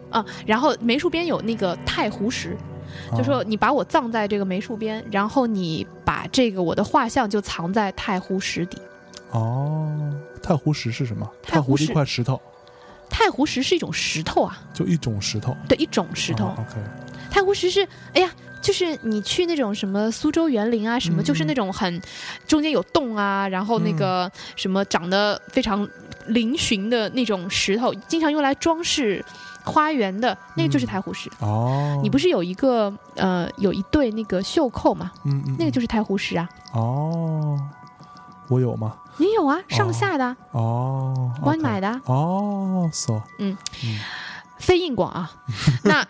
[0.09, 2.57] 啊、然后梅树边有那个太湖石，
[3.11, 8.77] 就啊说你把我葬在这个梅树边，然后你把这个我的画像就藏在太湖石底。
[9.31, 11.29] 哦，太湖石是什么？
[11.41, 12.39] 太湖的一块石头，
[13.09, 16.47] 太湖石是一种石头啊，就一种石头，对，一种石头。
[16.47, 16.81] 啊 OK，
[17.29, 18.29] 太湖石是，哎呀，
[18.61, 22.01] 就是你去那种什么苏州园林啊，什么、嗯就是那种很
[22.45, 25.87] 中间有洞啊，然后那个什么长得非常
[26.27, 29.23] 嶙峋的那种石头，经常用来装饰
[29.65, 30.87] 花园的，那个就是嗯。
[30.87, 31.29] 太湖石。
[31.39, 35.11] 哦，你不是有一个呃有一对那个袖扣吗？
[35.25, 35.55] 嗯嗯，嗯。
[35.59, 37.57] 那个就是太湖石啊，哦，
[38.49, 38.95] 我有吗？
[39.17, 43.55] 你有啊，上下的啊，哦，帮你买的啊，哦，so，嗯。
[44.57, 45.31] 非硬广啊。
[45.83, 46.05] 那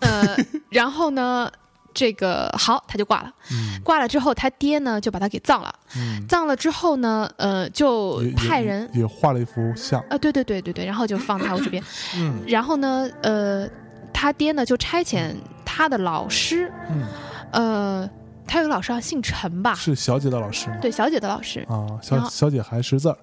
[0.00, 0.36] 呃，
[0.70, 1.50] 然后呢，
[1.98, 3.32] 这个好，他就挂了。
[3.50, 5.74] 嗯挂了之后，他爹呢就把他给葬了。
[5.96, 11.82] 嗯，葬了之后呢，呃，就派人也也画了一幅像，啊，对对对对对，然后就放他我这边。
[12.16, 13.68] 嗯然后呢，呃，
[14.14, 15.34] 他爹呢就差遣
[15.64, 17.04] 他的老师，嗯，
[17.50, 18.10] 呃，
[18.46, 19.74] 他有个老师啊，姓陈吧？
[19.74, 20.76] 是小姐的老师吗？
[20.80, 23.18] 对，小姐的老师，啊，小小姐还识字儿，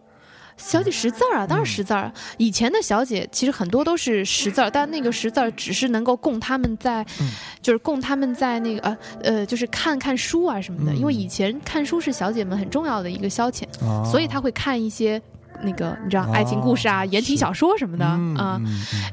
[0.57, 2.13] 小姐识字儿啊，当然识字儿啊。
[2.37, 7.29] 以前的小姐其实很多都是识字儿，但那个识字儿只是能够供他们在，嗯
[7.61, 10.91] 就是供他们在那个呃呃，就是看看书啊什么的。
[10.93, 15.21] 嗯因为以前看书是小姐们很重要的一个消遣，啊，所以她会看一些
[15.61, 18.59] 那个你知道啊爱情故事啊、言情小说什么的嗯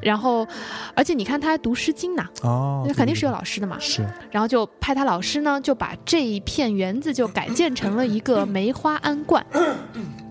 [0.01, 0.47] 然后，
[0.95, 3.77] 而且你看她还读《诗经》呢，哦，那肯定是有老师的嘛。
[3.81, 9.45] 是，然后就派她老师呢，就把这一片园子就改建成了一个梅花庵观，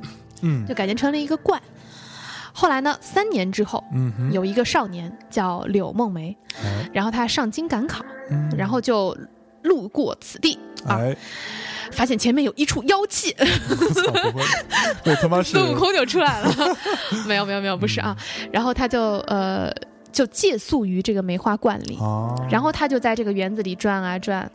[0.41, 0.65] 嗯。
[0.67, 1.61] 就改建成了一个观。
[2.53, 8.53] 后来呢，三年之后，嗯，有一个少年叫柳梦梅，哎，然后他上京赶考，嗯。
[8.57, 9.17] 然后就
[9.63, 11.15] 路过此地啊，哎，
[11.93, 14.43] 发现前面有一处妖气，我操，不会，
[15.05, 15.51] 我他妈是。
[15.51, 16.53] 孙悟空就出来了。
[17.25, 18.17] 没有没有没有，不是啊。
[18.51, 19.71] 然后他就呃
[20.11, 24.51] 就借宿于这个梅花观里，啊，然后他就在这个园子里转啊转。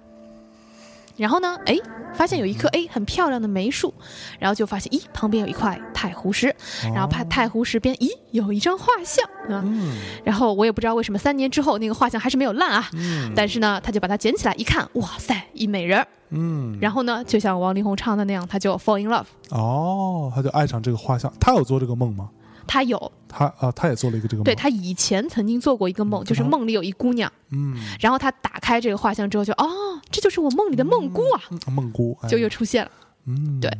[1.16, 1.76] 然后呢，哎，
[2.14, 3.92] 发现有一棵哎很漂亮的梅树，
[4.38, 9.24] 然后就发现咦旁边有一块太湖石，然后哦怕太湖石边咦有一张画像
[9.54, 9.96] 啊，嗯。
[10.24, 22.28] 然后我也不知道为什么三年之后那个画像还是没有烂啊，嗯，但是呢他就把它捡起来一看，哇塞一美人儿，嗯，然后呢就像王力宏唱的那样，他就 fall in love，哦，他就爱上这个画像，他有做这个梦吗？
[22.66, 23.12] 他有。
[23.28, 26.48] 他啊，他也做了一个这个梦，对他以前曾经做过一个梦，就是嗯。
[26.48, 32.28] 梦里有一姑娘，嗯，然后他打开这个画像之后就哦这就是我梦里的梦姑啊，嗯梦姑哎。
[32.28, 32.90] 就又出现了。
[33.26, 33.70] 嗯，对。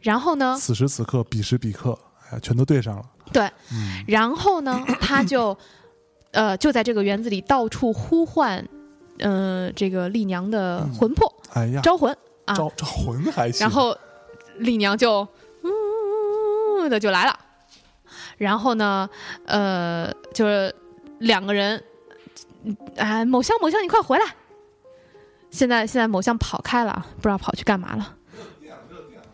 [0.00, 1.98] 然后呢，此时此刻，彼时彼刻，
[2.30, 4.02] 哎，全都对上了，对，嗯。
[4.06, 5.56] 然后呢， 他就，
[6.30, 8.66] 呃，就在这个园子里到处呼唤，
[9.18, 13.94] 呃，这个丽娘的魂魄、哎呀，招魂啊，招招魂还行，然后
[14.58, 15.26] 丽娘就
[15.64, 17.38] 嗯的就来了，
[18.42, 19.08] 然后呢，
[19.46, 20.74] 呃，就是
[21.20, 21.80] 两个人，
[22.64, 24.24] 嗯哎，某香某香，你快回来！
[25.50, 28.16] 现在现在某香跑开了，不知道跑去干嘛了。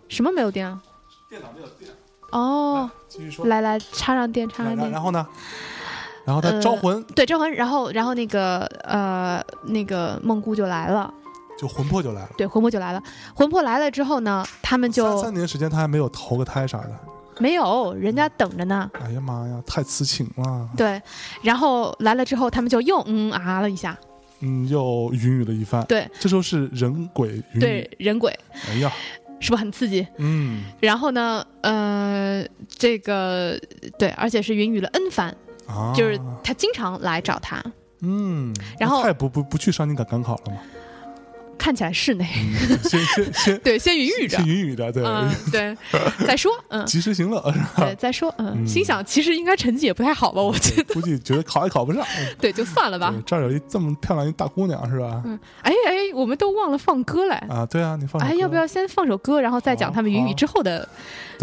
[0.08, 0.82] 什么没有电啊？
[1.30, 1.90] 电脑没有电，
[2.32, 3.46] 哦，继续说。
[3.46, 4.84] 来来，插上电，插上电。
[4.84, 5.26] 然然后呢？
[6.26, 11.12] 然后他招魂，对招魂，然后然后那个呃那个梦姑就来了，
[11.58, 12.30] 就魂魄就来了。
[12.36, 13.02] 对，魂魄就来了。
[13.34, 16.90] 魂魄来了之后呢，他们就三三年时间，他还没有投个胎啥的。
[17.40, 18.90] 没有，人家等着呢。
[19.00, 20.68] 哎呀妈呀，太痴情了。
[20.76, 21.00] 对，
[21.42, 23.96] 然后来了之后，他们就又嗯啊了一下，
[24.40, 25.84] 嗯，又云雨了一番。
[25.86, 27.60] 对，这时候是人鬼云雨。
[27.60, 28.36] 对，人鬼。
[28.68, 28.92] 哎呀，
[29.40, 30.06] 是不是很刺激？
[30.18, 30.64] 嗯。
[30.80, 33.58] 然后呢，呃，这个
[33.98, 35.34] 对，而且是云雨了 N 番。
[35.66, 37.62] 啊，就是他经常来找他，
[38.00, 40.58] 嗯，然后他也不不不去上京赶赶考了吗？
[41.58, 42.24] 看起来是那，
[42.84, 45.02] 先先先 对，先云雨着，先云雨着，对
[45.50, 45.76] 对，
[46.26, 47.42] 再说， 嗯，及时行乐？
[47.76, 52.04] 对，再说，嗯，心想其实应该成绩也不太好吧，我觉得，估计觉得考也考不上，
[52.40, 53.12] 对，就算了吧。
[53.26, 55.20] 这儿有一这么漂亮一大姑娘是吧？
[55.26, 57.66] 嗯，哎哎，我们都忘了放歌了啊！
[57.66, 60.88] 对啊，你放，哎，要不要先放首歌，然后再讲他们云雨之后的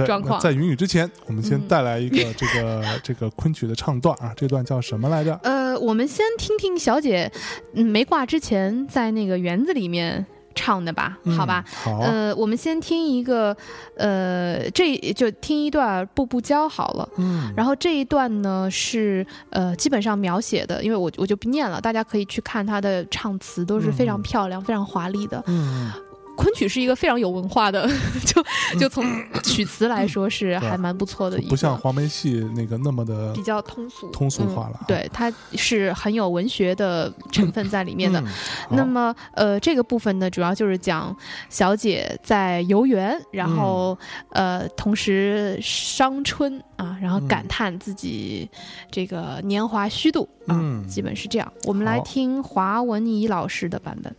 [0.06, 0.40] 状况？
[0.40, 5.38] 在云雨之前，我们先带来一个这个这个昆曲的唱段啊，这段叫什么来着？
[5.44, 7.30] 呃，我们先听听小姐
[7.74, 10.05] 没挂之前在那个园子里面。
[10.54, 13.56] 唱的吧，好吧，好，呃，我们先听一个，
[13.98, 25.92] 呃，这就听一段《步步娇》好了，嗯，然后这一段呢是呃基本上描写的，因为我我就不念了，大家可以去看他的唱词，都是非常漂亮、非常华丽的，嗯。
[26.36, 27.90] 昆曲是一个非常有文化的，
[28.26, 28.44] 就
[28.80, 29.06] 就从
[29.44, 34.82] 曲词来说是还蛮不错的，不像黄梅戏那个那么的比较通俗通俗化了。
[34.88, 38.24] 对，它是很有文学的成分在里面的。
[38.70, 41.16] 那么呃，这个部分呢，主要就是讲
[41.50, 43.98] 小姐在游园，然后
[44.32, 48.50] 呃，同时伤春啊，然后感叹自己
[48.92, 51.52] 这个年华虚度啊，基本是这样。
[51.64, 54.14] 我们来听华文怡老师的版本。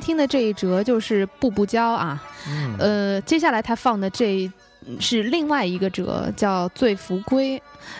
[0.00, 4.50] 听的这一折就是《步步娇》啊，嗯呃，接下来他放的这
[4.98, 7.58] 是另外一个折，叫《醉扶归》。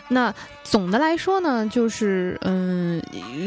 [0.09, 0.33] 那
[0.65, 3.03] 总的来说呢，就是嗯，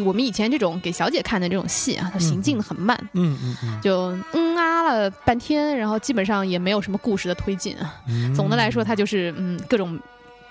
[0.06, 7.96] 我们以前这种给小姐看的这种戏啊，它行进的很慢，嗯嗯嗯就嗯啊了半天，然后基本上也没有什么故事的推进啊。
[8.08, 10.00] 嗯，总的来说，它就是嗯各种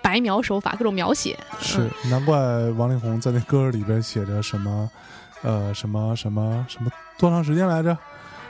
[0.00, 1.38] 白描手法，各种描写。
[1.60, 2.36] 是嗯难怪
[2.76, 4.90] 王力宏在那歌里边写着什么，
[5.42, 6.90] 呃，什么什么什么
[7.22, 7.96] 多长时间来着？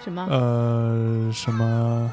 [0.02, 0.26] 什么？
[0.30, 2.10] 呃，什么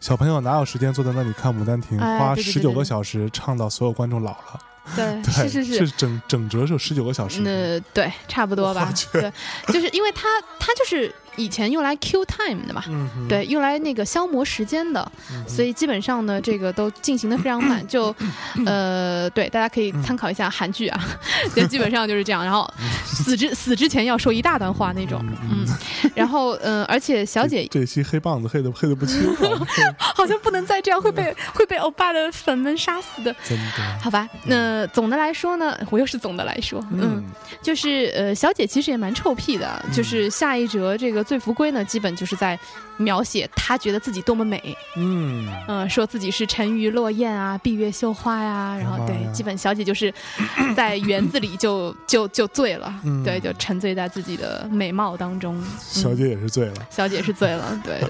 [0.00, 4.60] 小朋友哪有时间坐在那里看《牡丹亭》哎花十九个小时唱到所有观众老了？
[4.96, 7.40] 对，对，是是是整整折是十九个小时。
[7.44, 9.32] 呃对，差不多吧对，
[9.68, 10.26] 就是因为他
[10.58, 17.84] 他就是以前用来 Q time 的嘛，嗯，对，用来那个消磨时间的，嗯所以基本上呢，这个都进行的非常慢。
[17.88, 18.14] 就
[18.66, 21.00] 呃，对，大家可以参考一下韩剧啊，
[21.54, 22.44] 就基本上就是这样。
[22.44, 22.68] 然后
[23.04, 25.66] 死之死之前要说一大段话那种，嗯，
[26.14, 29.66] 然后嗯、呃，而且小姐这期黑棒子黑的黑的不轻啊，
[29.98, 33.34] 好像不能再这样，会被会被欧巴的粉们杀死的。
[33.44, 33.98] 真的。
[34.00, 37.24] 好吧，那总的来说呢，我又是总的来说，嗯，
[37.62, 42.58] 就是呃，小姐其实也蛮臭屁的，就是下一折这个《醉福归》呢，基本就是在
[42.96, 50.12] 描写她觉得自己多么美，嗯，嗯、说自己是沉鱼落雁啊，闭月羞花呀、然后对，基本小姐就是
[50.76, 53.24] 在园子里就就就醉了，嗯。
[53.24, 56.74] 对，就沉醉在自己的美貌当中，小姐也是醉了。
[56.90, 58.00] 小姐是醉了， 对。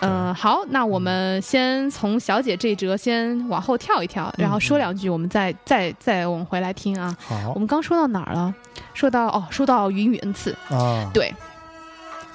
[0.00, 7.16] 嗯、好，那我们先从小姐这一折先往后跳一跳，然后说两句，我们再再再我们回来听啊。
[7.20, 7.52] 好。
[7.54, 8.54] 我们刚说到哪儿了？
[8.92, 11.32] 说到哦，说到云雨恩赐，啊，对，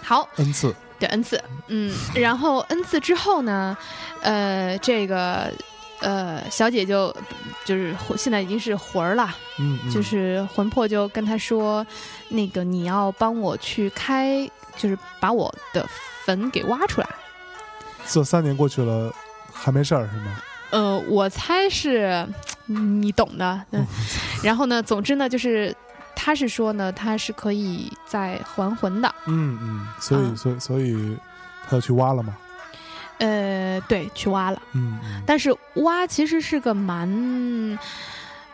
[0.10, 3.78] 好，，n 次，对恩赐，嗯，然后恩赐之后呢，
[4.24, 5.54] 呃，这个
[6.00, 7.16] 呃小姐就
[7.64, 9.30] 就是魂现在已经是魂儿了，
[9.60, 11.86] 嗯，嗯就是魂魄就跟他说，
[12.28, 15.88] 那个你要帮我去开，就是把我的
[16.26, 17.08] 坟给挖出来。
[18.08, 19.14] 这三年过去了，
[19.54, 20.42] 还没事儿是吗？
[20.72, 22.28] 呃，我猜是
[22.66, 23.62] 嗯你懂的。
[23.70, 23.86] 嗯，
[24.44, 25.72] 然后呢，总之呢，就是
[26.22, 29.16] 他是说呢，他是可以再还魂的。
[29.26, 31.18] 嗯嗯，所以啊所以所以
[31.66, 32.36] 他要去挖了嘛？
[33.20, 34.62] 呃，对，去挖了。
[34.74, 37.08] 嗯嗯但是挖其实是个蛮，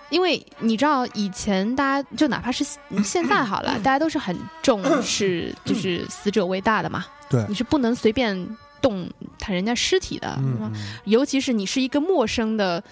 [0.09, 2.63] 因为你知道以前大家就哪怕是
[3.03, 8.47] 现在好了，大家都是很重视 就是死者为大的嘛，对你是不能随便
[8.79, 9.09] 动
[9.39, 10.71] 他人家尸体的，嗯嗯
[11.05, 12.83] 尤其是你是一个陌生的。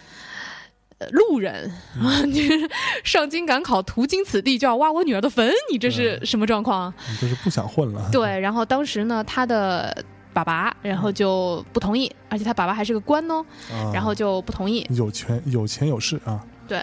[1.00, 1.70] 呃路人
[2.00, 2.50] 啊，你
[3.04, 6.94] 上京赶考，途经此地就要挖我女儿的坟，你这是什么状况啊？
[7.10, 8.10] 你这是不想混了。
[8.12, 9.96] 对，然后当时呢，他的
[10.34, 14.86] 爸爸然后就不同意，而且他爸爸还是个官哦，啊，然后就不同意。
[14.92, 16.82] 有权有钱有势啊，对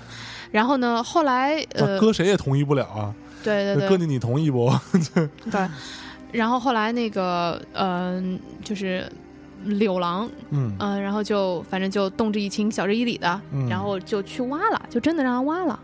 [0.51, 3.15] 然后呢，后来呃，啊搁谁也同意不了啊。
[3.43, 4.71] 对对对搁你你同意不？
[5.51, 5.69] 对，
[6.31, 9.11] 然后后来那个嗯、就是
[9.65, 15.79] 柳郎，嗯嗯、然后就反正就动之以情，晓之以理的，嗯然后就去挖了，就真的让他挖了。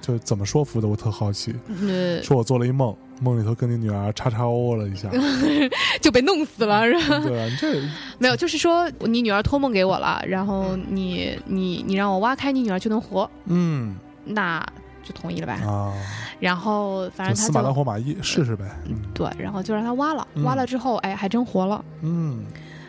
[0.00, 0.88] 就怎么说服的？
[0.88, 1.54] 我特好奇。
[1.68, 5.10] 嗯，说我做了一梦，梦里头跟你女儿叉叉哦了一下，
[6.00, 7.18] 就被弄死了，是吧？
[7.20, 7.82] 对啊，这
[8.18, 13.94] 没有，就是说你女儿托梦给我了，然后你你你让我挖开你女儿就能活，嗯
[14.24, 14.66] 那
[15.02, 15.52] 就同意了呗。
[15.66, 15.92] 啊，
[16.40, 18.64] 然后反正他就死马当活马医，试试呗。
[18.86, 21.84] 嗯对，然后就让他挖了，嗯挖了之后，哎，还真活了。
[22.00, 22.42] 嗯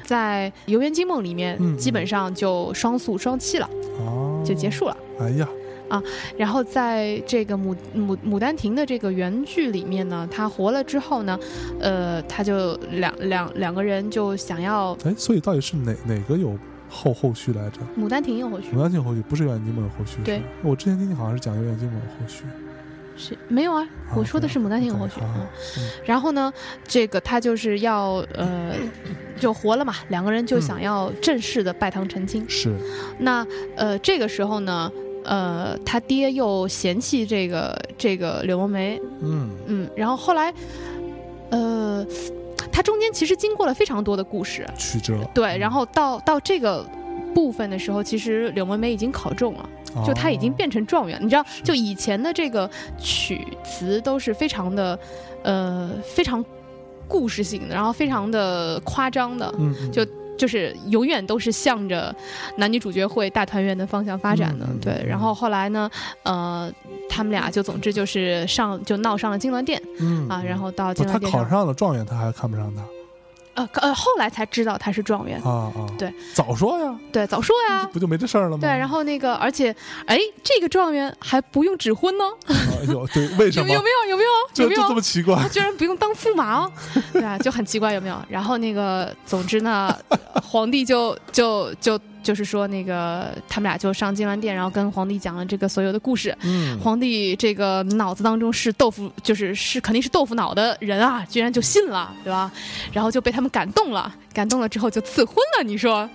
[0.04, 4.72] 在《游园惊梦》里面，嗯基本上就双宿双栖了，哦，就结。
[4.72, 4.96] 束了。
[5.20, 5.46] 哎呀，
[5.90, 6.02] 啊
[6.38, 11.38] 然后在这个牡牡牡丹亭的这个原剧里面呢，他活了之后呢，
[11.82, 16.58] 呃，他就两两两个人就想要哎，所以到底是哪哪个有
[16.90, 17.82] 后后续来着？
[18.00, 20.22] 牡丹亭有后续牡丹亭有后续不是《游园惊梦》有后续？
[20.24, 22.46] 对，我之前听你好像是讲《游园惊梦》有后续。
[23.18, 23.88] 是没有啊？
[24.16, 25.16] 我说的是牡丹亭有后续。
[25.20, 25.48] OK，好嗯好
[25.78, 26.52] 嗯然后呢，
[26.88, 28.74] 这个他就是要呃，
[29.40, 32.46] 就活了嘛，两个人就想要正式的拜堂成亲。
[32.50, 32.76] 是，
[33.20, 33.46] 那
[33.76, 34.92] 呃，这个时候呢，
[35.24, 40.54] 呃，他爹又嫌弃这个这个柳梦梅，嗯嗯，然后后来，
[41.52, 42.06] 呃，
[42.72, 45.24] 他中间其实经过了非常多的故事，曲折。
[45.34, 46.86] 对，然后到到这个
[47.34, 49.70] 部分的时候，其实柳文梅已经考中了，
[50.06, 51.18] 就她已经哦变成状元。
[51.22, 54.98] 你知道，就以前的这个曲词都是非常的，
[55.44, 56.44] 呃，非常
[57.08, 59.54] 故事性的，然后非常的夸张的，
[59.92, 60.06] 就
[60.38, 62.14] 就是永远都是向着
[62.58, 64.68] 男女主角会大团圆的方向发展的。
[64.82, 65.06] 对，嗯。
[65.08, 65.90] 然后后来呢，
[66.24, 66.72] 呃，
[67.10, 72.82] 他们俩就总之就是上就闹上了金銮殿嗯啊，然后到金銮殿上，上了状元，他还看不上他
[73.54, 75.42] 呃呃，后来才知道他是状元。
[75.44, 75.86] 啊啊！
[75.98, 76.98] 对，早说呀！
[77.12, 77.88] 对，早说呀。
[77.92, 78.60] 不就没这事儿了吗？
[78.62, 79.76] 对，然后那个，而且，
[80.06, 83.68] 哎，这个状元还不用指婚呢，哎呦，对，为什么？
[83.68, 84.10] 有有没有？
[84.12, 84.30] 有没有？
[84.54, 84.88] 就就有没有？
[84.88, 85.48] 这么奇怪他？
[85.50, 86.72] 居然不用当驸马哦，
[87.14, 88.18] 对啊，就很奇怪，有没有？
[88.30, 89.96] 然后那个，总之呢，
[90.44, 96.36] 皇帝就就就就是说，那个他们俩就上金銮殿，然后跟皇帝讲了这个所有的故事。
[96.44, 102.52] 嗯，皇帝这个脑子当中是豆腐，就是是肯定是豆腐脑的人啊，居然就信了，对吧？
[102.92, 106.10] 然后就被他们感动了，感动了之后就赐婚了，你说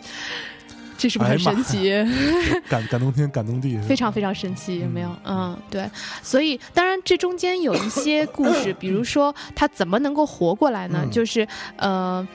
[0.96, 1.90] 这是不是很神奇？
[2.70, 5.10] 感感动天感动地，非常非常神奇，有没有？
[5.24, 5.90] 嗯，对，
[6.22, 11.00] 所以当然这中间有一些故事，比如说他怎么能够活过来呢？
[11.02, 11.46] 嗯就是
[11.76, 12.26] 呃。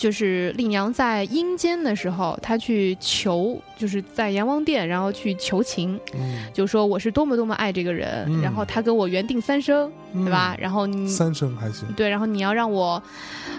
[0.00, 10.56] 就是丽娘在阴间的时候，她去求，就是在阎王殿，然后去求情，嗯，就说我是多么多么爱这个人，嗯然后他跟我缘定三生，嗯对吧？？
[10.58, 13.02] 然后你三生还行，对，然后你要让我，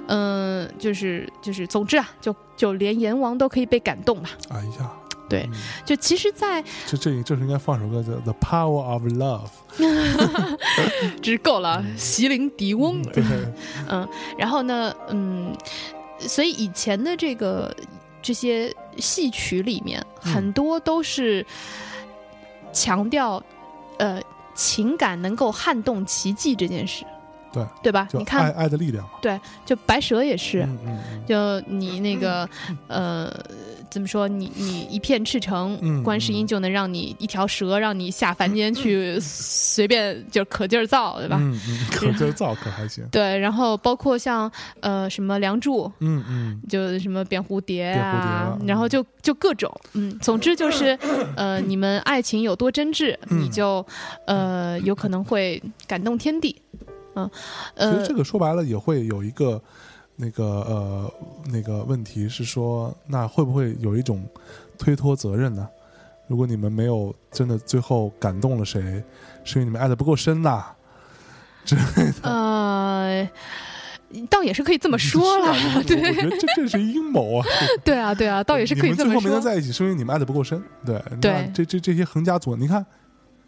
[0.08, 4.32] 嗯、就是就是，总之啊，就就连阎王都可以被感动吧。
[4.50, 4.92] 哎呀，
[5.30, 9.50] 对嗯就其实，在这这这是应该放首歌叫《The Power of Love》，
[11.22, 13.04] 只够了，席琳迪翁。
[13.04, 13.24] 对，
[13.88, 14.08] 嗯，
[14.40, 15.56] 然后呢，嗯，
[16.28, 17.76] 所以以前的这个
[18.22, 21.46] 这些戏曲里面，嗯很多都是
[22.74, 23.42] 强调，
[23.98, 24.22] 呃，
[24.54, 27.04] 情感能够撼动奇迹这件事，
[27.52, 28.08] 对对吧？
[28.14, 29.04] 你看，爱的力量。
[29.06, 31.26] 嘛，对，就白蛇也是，嗯嗯嗯。
[31.26, 32.48] 就你那个
[32.88, 33.34] 呃，
[33.92, 34.28] 怎么说？
[34.28, 41.38] 你你一片赤诚，嗯观世音就能让你一条蛇让你下凡间去随便就可劲儿造，对吧？
[41.40, 50.98] 嗯嗯， 可劲儿造可还行，对，然后包括像呃什么《梁祝》，嗯嗯，就什么蝙蝴蝶啊，嗯然后就就各种，嗯，总之就是，
[51.36, 53.42] 呃，你们爱情有多真挚，嗯。
[53.42, 53.86] 你就
[54.28, 56.56] 呃有可能会感动天地，
[57.16, 57.30] 嗯，
[57.76, 59.62] 呃其实这，个说白了也会有一个
[60.16, 61.14] 那个呃
[61.52, 64.24] 那个问题是说，那会不会有一种
[64.78, 65.68] 推脱责任呢？
[66.28, 69.04] 如果你们没有真的最后感动了谁，
[69.44, 70.64] 是因为你们爱的不够深呐
[71.66, 71.82] 之类
[72.12, 73.30] 的、 呃。
[74.30, 77.48] 倒也是可以这么说了， 啊对我觉得这这是阴谋啊！
[77.82, 79.42] 对啊，对啊，倒也是可以这么你们最后没能。
[79.42, 80.62] 在一起，是因为你们爱的不够深。
[80.86, 82.86] 对对那这这这些横加阻，你看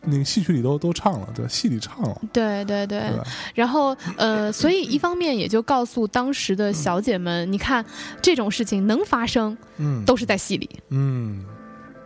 [0.04, 1.48] 那个戏曲里都都唱了，对？
[1.48, 3.22] 戏里唱了，对对对，对？
[3.56, 7.86] 然后呃，所以一方面也就告诉当时的小姐们，你看
[8.22, 11.46] 这种事情能发生，嗯，都是在戏里，嗯，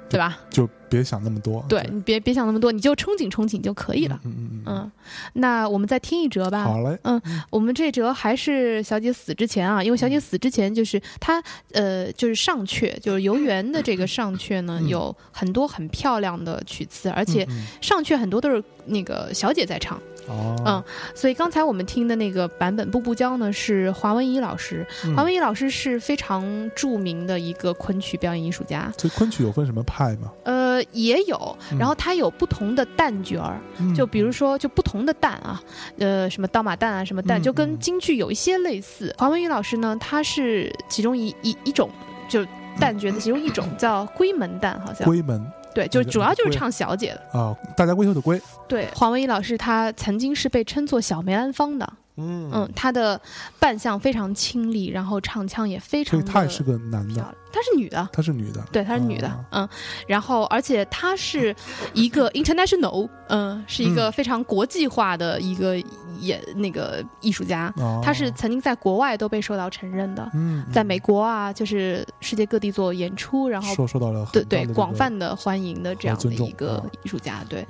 [0.09, 0.37] 对吧？
[0.49, 1.65] 就别想那么多。
[1.69, 4.19] 对你别别想那么多，你就憧憬憧憬就可以了。
[4.23, 4.91] 嗯嗯嗯嗯，
[5.33, 6.63] 那我们再听一折吧。
[6.63, 11.41] 好嘞，嗯我们这折还是小姐死之前啊，因为小姐死之前就是她
[11.73, 19.97] 呃，就是上阙，就是游园的这个上阙呢，嗯有很多很漂亮的曲子，而且嗯上阙很多都是那个小姐在唱。
[19.97, 20.83] 嗯哦，嗯
[21.15, 24.85] 所以刚才我们听的那个版本《步步娇》呢，是华文怡老师。
[25.05, 25.15] 嗯。
[25.15, 30.31] 华文怡老师是非常著名的一个昆曲表演艺术家，所以昆曲有分什么派吗？
[30.43, 31.77] 呃，也有，嗯。
[31.77, 35.61] 然后它有不同的旦角儿，嗯就比如说就不同的旦啊，
[35.97, 37.79] 呃，什么刀马旦啊，什么旦，嗯就跟嗯。
[37.79, 39.13] 京剧有一些类似。
[39.17, 41.89] 华文怡老师呢，他是其中一一一种，
[42.29, 42.41] 就
[42.79, 45.07] 旦角的其中一种， 叫闺门旦，好像。
[45.07, 45.43] 闺门
[45.77, 47.39] 对，就主要就是唱小姐的。
[47.39, 53.21] 啊，大家闺秀的闺，对，黄文怡老师她曾经是被称作小梅兰芳的，嗯嗯，她的
[53.59, 58.09] 扮相非常清丽，然后唱腔也非常的所以她也是个男的，她是女的。
[58.11, 59.45] 她是女的，对，她是女的，啊。
[59.51, 59.69] 嗯，
[60.07, 61.55] 然后而且她是
[61.93, 65.77] 一个 international，嗯，是一个非常国际化的一个
[66.19, 68.01] 演那个艺术家，哦。
[68.03, 77.65] 她是曾经在国外都被受到承认的，嗯，在美国啊，就是世界各地做演出，然后受受到了很对对广泛的欢迎的这样的一个啊艺术家，对。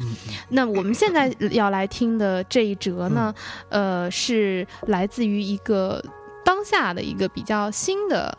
[0.49, 3.33] 那我们现在要来听的这一折呢，
[3.69, 6.03] 呃，是来自于一个
[6.43, 8.37] 当下的一个比较新的，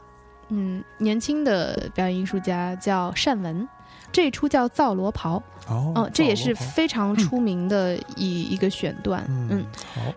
[0.48, 3.68] 嗯，年轻的表演艺术家叫单文。
[4.10, 9.62] 这一出叫《造罗袍》，哦嗯、这也是非常出名的一、一个选段，嗯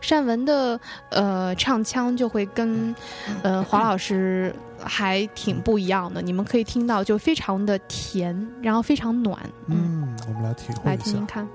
[0.09, 0.79] 单文的
[1.09, 2.95] 呃唱腔就会跟
[3.43, 10.83] 呃华老师还挺不一样的，你们可以听到就非常的甜，然后非常暖，嗯，嗯，我们来体会一下。
[10.85, 11.45] 来听听，看。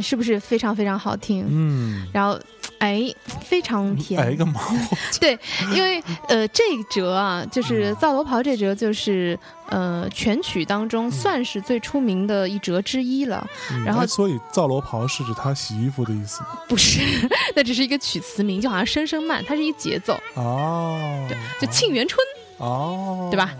[0.00, 1.46] 看是不是非常非常好听？
[1.48, 2.38] 嗯，然后，
[2.78, 3.12] 哎，
[3.44, 4.18] 非常甜。
[4.20, 4.60] 哎个毛，
[5.20, 5.38] 对，
[5.74, 9.38] 因为呃，这一折啊，就是《造罗袍》这折，就是
[9.68, 13.46] 呃，全曲当中算是最出名的一折之一了。
[13.70, 17.00] 嗯然后哎所以造罗袍是指他洗衣服的意思不是，
[17.54, 20.18] 那只是一个曲词名，就好像声声慢，它是一节奏。
[20.34, 22.18] 哦，对，就《沁园春
[22.58, 23.50] 哦，对吧？》，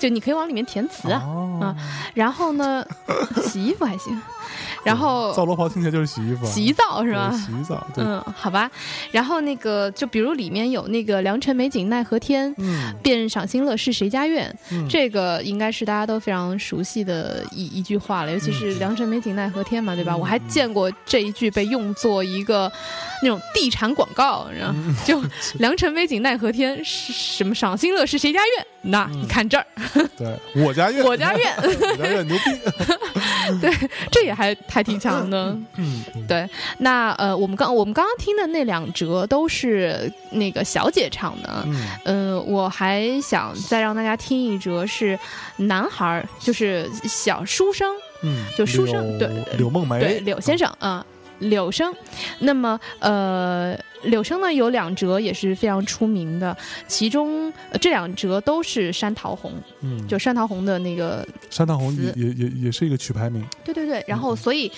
[0.00, 1.22] 就你可以往里面填词啊。
[1.24, 1.76] 哦啊
[2.14, 2.84] 然后呢，
[3.44, 4.18] 洗衣服还行，
[4.86, 7.38] 然后皂罗袍听起来就是洗衣服啊，洗澡是吧对？
[7.58, 8.70] 洗澡，对，嗯，好吧。
[9.10, 20.12] 然后那个，就比如里面有那个“良辰美景奈何天，嗯，便赏心乐事谁家院”，嗯这个应该是大家都非常熟悉的一一句话了，尤其是“良辰美景奈何天”嘛，对吧？
[20.14, 22.70] 嗯我还见过这一句被用作一个
[23.22, 25.22] 那种地产广告，然后嗯就
[25.58, 28.66] “良辰美景奈何天，什么赏心乐事谁家院”？
[28.86, 29.22] 那嗯。
[29.22, 29.66] 你看这儿，
[30.16, 32.50] 对，我家院，我家院， 我家院牛逼，
[33.60, 35.56] 对这也还还挺强的。
[35.76, 41.86] 嗯，嗯对，那呃，我们刚我们刚刚听的那两折都是那个小姐唱的，嗯。
[42.04, 45.18] 嗯、我还想再让大家听一折是
[45.56, 51.04] 男孩儿，就是小书生，嗯，就书生柳对柳梦梅，对，柳先生啊。
[51.38, 51.94] 柳生，
[52.38, 64.70] 那么呃，柳生呢有两折也是非常出名的，其中、呃这两折都是山桃红，嗯，就山桃红的那个山桃红也也也也是一个曲牌名，对对对，然后所以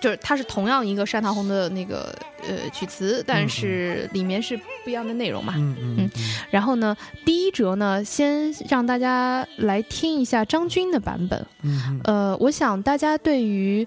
[0.00, 5.54] 就是它是同样一个山桃红的那个呃曲词，但是里面是不一样的内容嘛。
[5.56, 6.10] 嗯嗯嗯，
[6.50, 11.44] 然后呢，第一折呢，先让大家来听一下张军的版本。
[11.62, 13.86] 嗯嗯呃，我想大家对于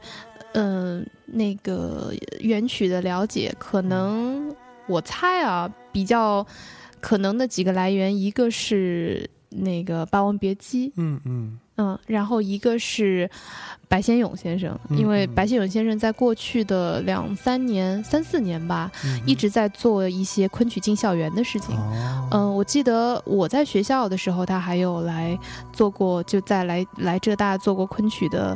[0.53, 4.53] 嗯、呃那个原曲的了解，可能
[4.87, 6.45] 我猜啊，比较
[6.99, 11.59] 可能的几个来源，一个是那个《霸王别姬》，嗯嗯。
[11.77, 13.27] 嗯，然后一个是
[13.87, 15.33] 白先勇先生，嗯因为嗯。
[15.33, 19.19] 白先勇先生在过去的两三年、三四年吧，嗯。
[19.25, 21.75] 一直在做一些昆曲进校园的事情。
[21.75, 25.35] 哦，嗯、我记得我在学校的时候，他还有来
[25.73, 28.55] 做过，就在来来浙大做过昆曲的，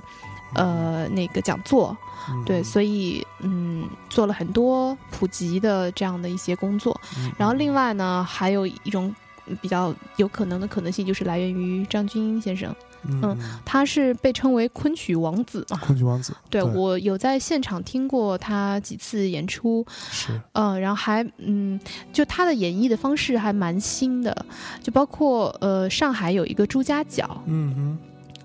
[0.55, 1.95] 呃，那个讲座。
[2.27, 6.99] 嗯对，所以嗯，做了很多普及的这样的一些工作。
[7.19, 9.13] 嗯然后另外呢，还有一种
[9.61, 15.77] 比较有可能的可能性，就是来源于张君英先生，嗯嗯他是被称为昆曲王子嘛。
[15.83, 21.79] 昆曲王子，对我有在现场听过他几次演出，是嗯，然后还嗯，
[22.11, 24.35] 就他的演绎的方式还蛮新的，
[24.81, 27.97] 就包括呃，上海有一个朱家角，嗯哼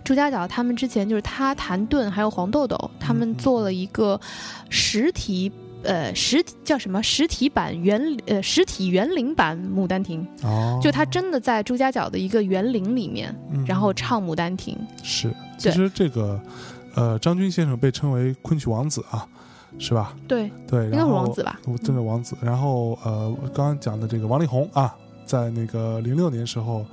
[0.05, 4.21] 朱家角他们之前就是他谭盾还有黄豆豆，他们嗯做了一个
[4.69, 5.51] 实体。
[5.83, 7.03] 呃，实体叫什么？
[7.03, 14.77] 实体版园呃，实体园林版《牡丹亭》，哦，就他真的在朱家角的一个园林里面，嗯然后唱《牡丹亭》。
[15.03, 16.39] 是，其实这个
[16.95, 19.27] 呃张军先生被称为昆曲王子啊，
[19.79, 20.15] 是吧？
[20.29, 21.59] 对，对，应该是王子吧？
[21.65, 22.37] 我真的王子。
[22.43, 24.95] 然后呃，刚刚讲的这个王力宏啊，
[25.25, 26.85] 在那个零六年时候，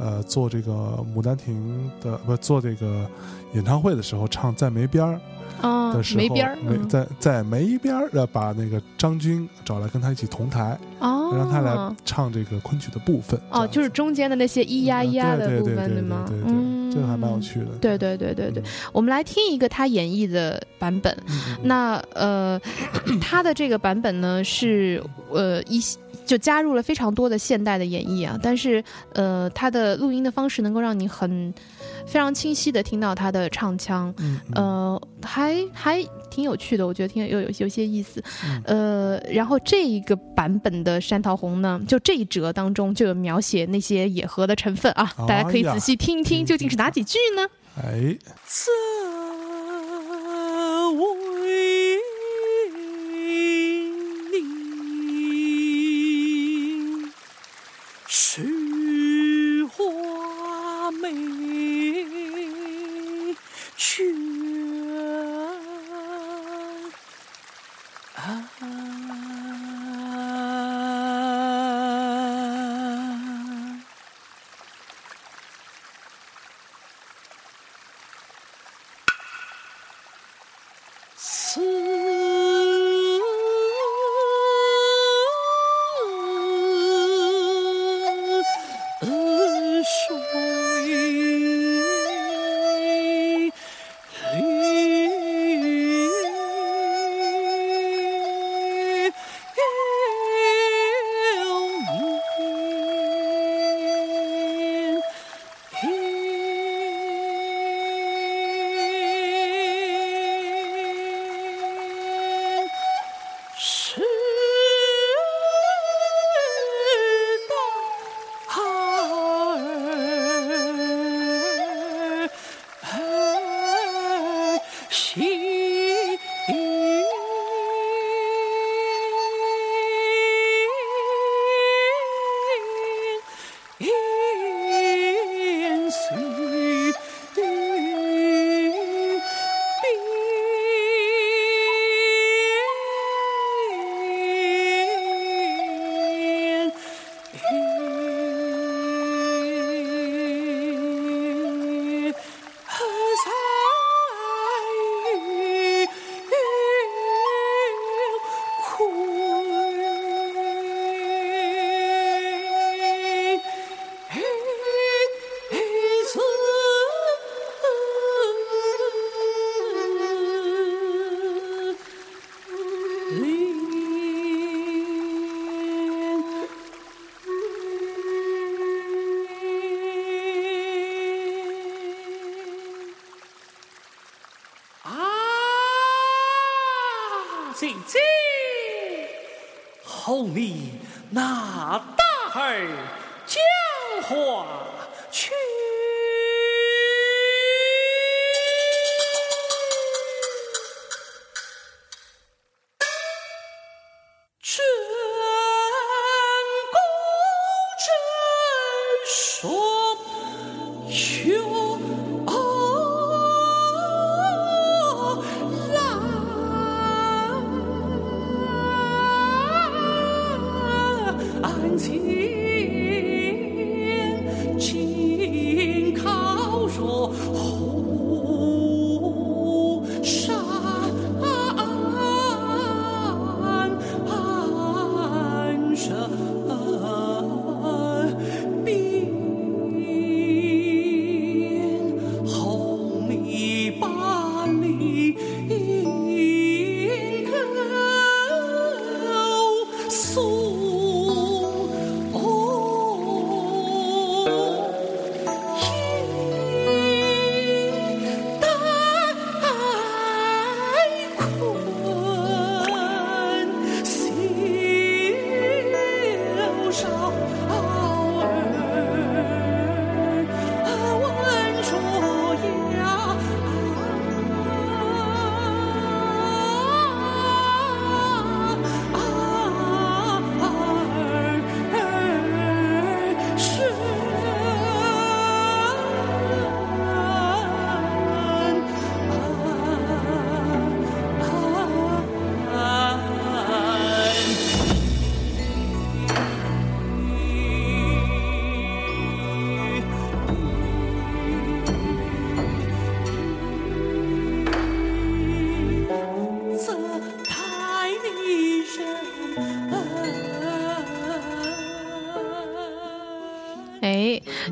[0.00, 0.72] 呃，做这个
[1.14, 3.06] 《牡丹亭》的不做这个
[3.52, 5.20] 演唱会的时候，唱在梅边儿
[5.62, 6.56] 嗯的，时候，没边儿，
[6.88, 13.38] 在在梅边儿呃把那个张军找来跟他一起同台，哦，让他来唱这个昆曲的部分。
[13.50, 16.24] 哦，就是中间的那些咿呀咿呀的部分，对对对对吗？
[16.26, 17.66] 对对嗯，这个还蛮有趣的。
[17.78, 21.14] 对对对对对嗯，我们来听一个他演绎的版本。
[21.62, 22.58] 那呃，
[23.20, 25.78] 他的这个版本呢是呃一
[26.30, 28.80] 就加入了非常多的现代的演绎啊，但是
[29.14, 31.52] 呃，他的录音的方式能够让你很
[32.06, 34.62] 非常清晰的听到他的唱腔，嗯嗯。
[34.62, 36.00] 呃，还还
[36.30, 38.22] 挺有趣的，我觉得挺有有有些意思。
[38.44, 38.62] 嗯。
[38.64, 46.46] 呃，然后这一个版本的山桃红呢，就这一折当中就有描写那些野河的成分啊，大家可以仔细听一听，听。
[46.46, 47.48] 究竟是哪几句呢？
[47.82, 48.16] 哎，
[48.46, 48.70] 这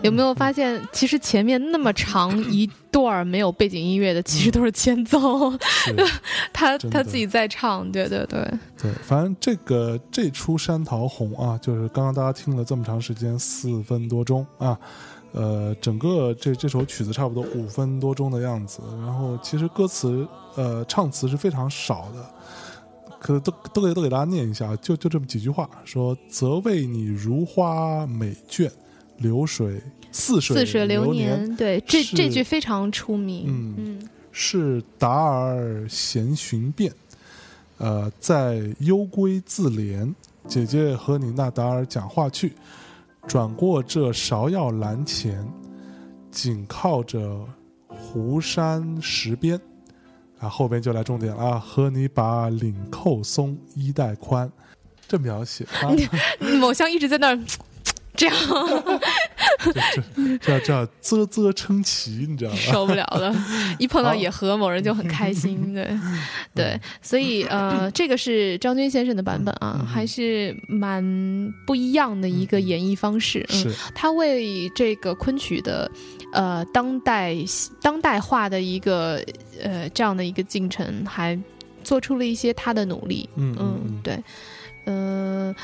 [0.09, 5.95] 有没有发现，其实前面那么长一段没有背景音乐的，其实都是前奏， 是
[6.51, 8.43] 他他自己在唱，对对对，
[8.81, 14.79] 对，反正这个这出《山桃红》啊，就是刚刚大家听了这么长时间，四分多钟啊，
[15.33, 18.81] 呃，整个这这首曲子差不多五分多钟的样子。
[19.03, 22.25] 然后其实歌词呃唱词是非常少的，
[23.21, 28.71] 可都都给都给大家念一下，就就这么几句话，说则为你如花美眷，
[29.19, 36.93] 流水似水似水流年，对，这这句非常出名，嗯嗯是达尔闲寻遍，
[37.79, 40.13] 呃，在幽闺自怜。
[40.47, 42.53] 姐姐和你那达尔讲话去，
[43.27, 45.47] 转过这芍药栏前，
[46.31, 47.45] 紧靠着
[47.87, 49.61] 湖山石边。
[50.39, 51.59] 啊，后边就来重点了啊！
[51.59, 54.49] 和你把领扣松，衣带宽，
[55.09, 55.91] 这描写啊，
[56.61, 57.39] 某香一直在那儿
[58.19, 58.37] 这样。
[59.73, 62.57] 这这叫啧啧称奇，你知道吗？
[62.59, 63.33] 受不了了，
[63.79, 64.15] 一碰到好。
[64.17, 65.97] 野河，某人就很开心， 对。
[66.53, 71.01] 对，所以呃， 这个是张军先生的版本啊，还是蛮
[71.65, 73.75] 不一样的一个演绎方式，嗯，是。
[73.95, 75.89] 他为这个昆曲的
[76.33, 77.37] 呃当代
[77.81, 79.23] 当代化的一个
[79.63, 81.39] 呃这样的一个进程，还
[81.85, 83.29] 做出了一些他的努力。
[83.37, 84.23] 嗯嗯嗯嗯，对，
[84.87, 85.55] 呃。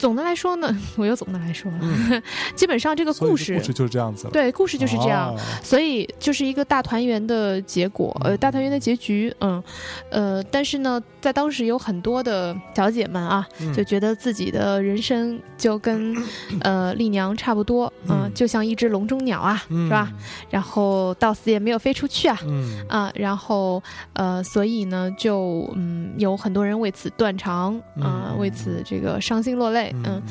[0.00, 1.78] 总的来说呢，我又总的来说了，
[2.56, 4.30] 基本上这个故事，故事就是这样子了。
[4.30, 9.62] 对故事就是这样，啊所以就是一个大团圆的结果，呃，嗯大团圆的结局，嗯，
[10.10, 16.16] 呃，但是呢，在当时有很多的小姐们啊，嗯就觉得自己的人生就跟
[16.62, 20.10] 呃丽娘差不多，嗯、嗯就像一只笼中鸟啊，嗯是吧？？
[20.48, 22.38] 然后到死也没有飞出去啊。
[22.46, 23.82] 嗯啊，然后
[24.14, 30.22] 呃，所以呢，就嗯，有很多人为此断肠啊、嗯为此这个伤心落泪，嗯嗯。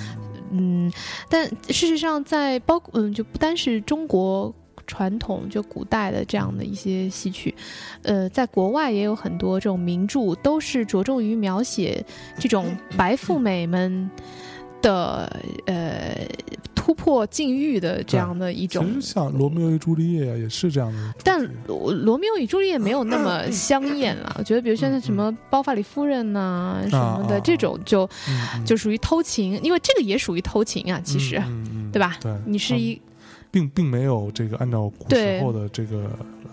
[0.52, 0.92] 嗯，
[1.30, 4.52] 但事实上，在包嗯，就不单是中国
[4.88, 7.54] 传统就古代的这样的一些戏曲，
[8.02, 12.04] 呃，在国外也有很多这种名著，都是着重于描写
[12.40, 14.10] 这种白富美们
[14.82, 16.18] 的呃
[16.90, 18.84] 突破禁欲的这样的一种。
[18.84, 28.10] 其实像罗密欧与朱丽叶啊也是这样的，但罗罗密欧与朱丽叶没有那么香艳了， 我觉得，比如像那什么包法利夫人呐、什么的、啊这种就，
[28.66, 31.40] 就属于偷情，因为这个也属于偷情啊，其实，
[31.94, 32.18] 对吧？
[32.20, 33.00] 对，你是一
[33.52, 36.10] 并并没有这个按照古时候的这个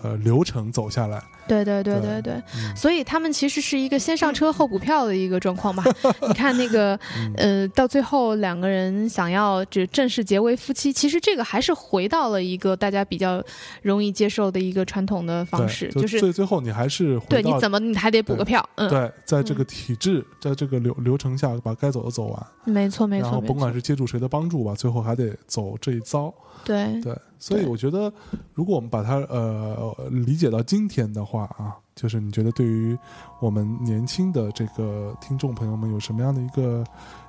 [0.07, 2.43] 呃流程走下来，对对对对对
[2.75, 5.83] 所以他们其实是一个先上车后补票的一个状况吧。
[6.29, 7.33] 你看那个嗯。
[7.37, 13.43] 呃，到最后两个人想要就正式结为夫妻，其实这个还是回到了一个大家比较
[13.83, 23.19] 容易接受的一个传统的方式，就是最最后你还是对你怎么你还得补个票，嗯，对，在这个体制，在这个流流程下把该走的走完，没错没。
[23.19, 26.33] 然后错没错，甭管是借助谁的帮助吧，最后还得走这一遭。
[26.67, 28.13] 对对，所以我觉得，
[28.53, 32.99] 如果我们把它呃理解到今天的话啊，就是你觉得对于
[33.41, 36.85] 我们年轻的这个听众朋友们有什么样的一个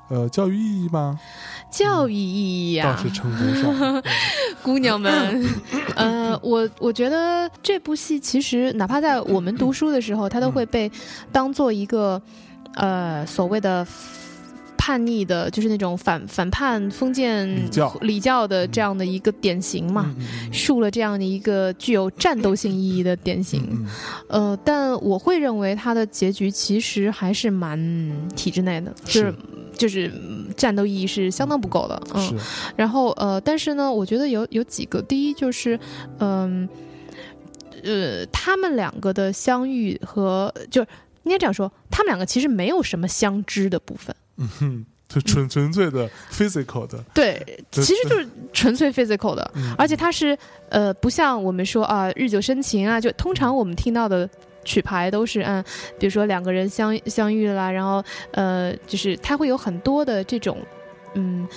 [0.10, 1.20] 呃教育意义吗？
[1.70, 4.04] 教育意义啊倒是，称不上。
[4.64, 5.46] 姑娘们，
[5.96, 10.92] 呃，我我觉得这部戏其实哪怕在我们读书的时候，它都会被
[11.32, 12.20] 当做一个
[12.74, 13.86] 呃所谓的。
[14.88, 20.16] 叛逆的，就是那种反反叛封建礼教礼教的这样的一个典型嘛，
[20.50, 23.68] 树了这样的一个具有战斗性意义的典型。
[23.70, 23.86] 嗯
[24.30, 27.78] 呃，但我会认为他的结局其实还是蛮
[28.34, 29.36] 体制内的，就是
[29.78, 32.02] 就是嗯战斗意义是相当不够的。
[32.14, 32.34] 嗯，
[32.78, 35.78] 然后呃，但是呢，我觉得有有几个，第一就是
[36.20, 36.70] 嗯
[37.84, 40.88] 呃他们两个的相遇和就是
[41.24, 44.16] 应该这样说，他们两个其实没有什么相知的部分。
[44.38, 49.74] 嗯哼，就纯纯粹的 physical 的，对，其实就是纯粹 physical 的，嗯。
[49.78, 50.38] 而且它是
[50.70, 54.30] 呃，不像我们说啊，日久生情啊，就通常我们听到的
[54.64, 55.64] 曲牌都是嗯，
[55.98, 60.58] 比如说两个人相相遇啦，然后呃，就是他会有很多的这种
[61.16, 61.48] 嗯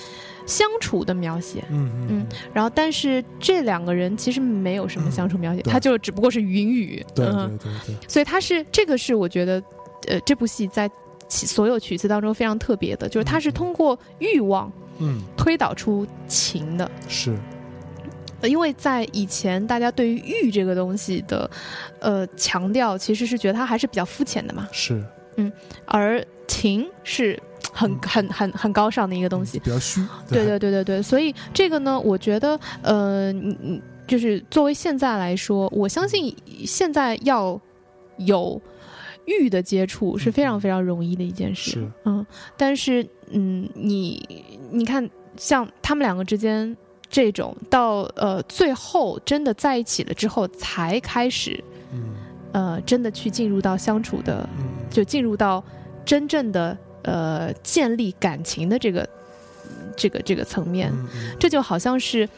[0.47, 5.71] 相处的描写，嗯嗯然后但是这两个人其实没有什么相处描写，对。
[5.71, 9.61] 他就只不过是云雨，对嗯对对对，所以他是这个是我觉得
[10.07, 10.93] 呃这部戏在其
[11.31, 15.21] 所有曲子当中非常特别的，就是它是通过欲望嗯。
[15.37, 16.89] 推导出情的。
[17.07, 17.35] 是。
[18.41, 21.49] 呃因为在以前，大家对于欲这个东西的，
[21.99, 25.03] 呃，强调其实是觉得它还是比较肤浅的嘛，是。
[25.37, 25.51] 嗯
[25.85, 27.39] 而情是
[27.71, 29.59] 很很很很高尚的一个东西。
[29.59, 30.43] 比较虚，对。
[30.45, 33.31] 对对对对，所以这个呢，我觉得，呃，
[34.07, 37.61] 就是作为现在来说，我相信现在要
[38.17, 38.59] 有
[39.25, 41.71] 欲的接触是非常非常容易的一件事。
[41.71, 42.25] 是嗯，
[42.57, 46.75] 但是嗯，你你看，像他们两个之间。
[47.13, 51.61] 这种到呃最后真的在一起了之后，才开始
[51.91, 52.15] 嗯
[52.53, 55.61] 呃真的去进入到相处的，嗯就进入到
[56.05, 59.09] 真正的呃建立感情的这个
[59.97, 60.89] 这个这个层面。
[61.37, 62.29] 这就好像是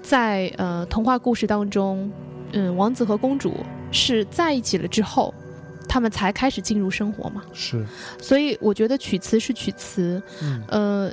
[0.00, 2.08] 在呃童话故事当中，
[2.52, 3.52] 嗯，王子和公主
[3.90, 5.34] 是在一起了之后，
[5.92, 7.42] 他们才开始进入生活嘛。
[7.52, 7.84] 是
[8.18, 11.12] 所以我觉得曲词是曲词，嗯呃，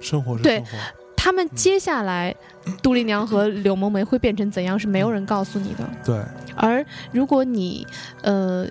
[0.00, 0.70] 生活是对生活，
[1.16, 2.32] 他们接下来
[2.80, 5.90] 杜丽娘和柳梦梅会变成怎样，是没有人告诉你的。
[6.04, 6.22] 对，
[6.54, 7.84] 而如果你
[8.22, 8.64] 呃，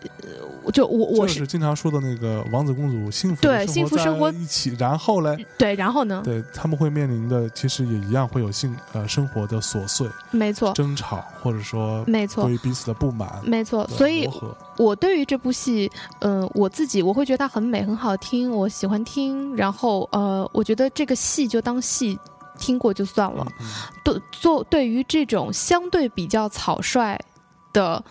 [0.71, 6.21] 就我我就是是经常说的那个王子公主幸福对幸福生活一起，然后嘞，对，然后呢？
[6.23, 13.85] 对他们会面临的其实也一样会有性呃生活的琐碎、没错，争吵，或者说没错对于彼此的不满，没错。
[13.89, 14.29] 所以
[14.77, 19.55] 我对于这部戏，呃，我自己我会觉得它很美，很好听，我喜欢听。
[19.55, 22.17] 然后呃，我觉得这个戏就当戏
[22.57, 23.45] 听过就算了。
[23.59, 23.65] 嗯
[24.03, 27.19] 对，做对于这种相对比较草率
[27.71, 28.03] 的。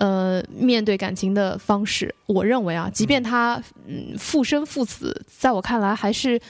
[0.00, 6.40] 呃，面对感情的方式，我认为啊，即便他嗯父生父死，在我看来还是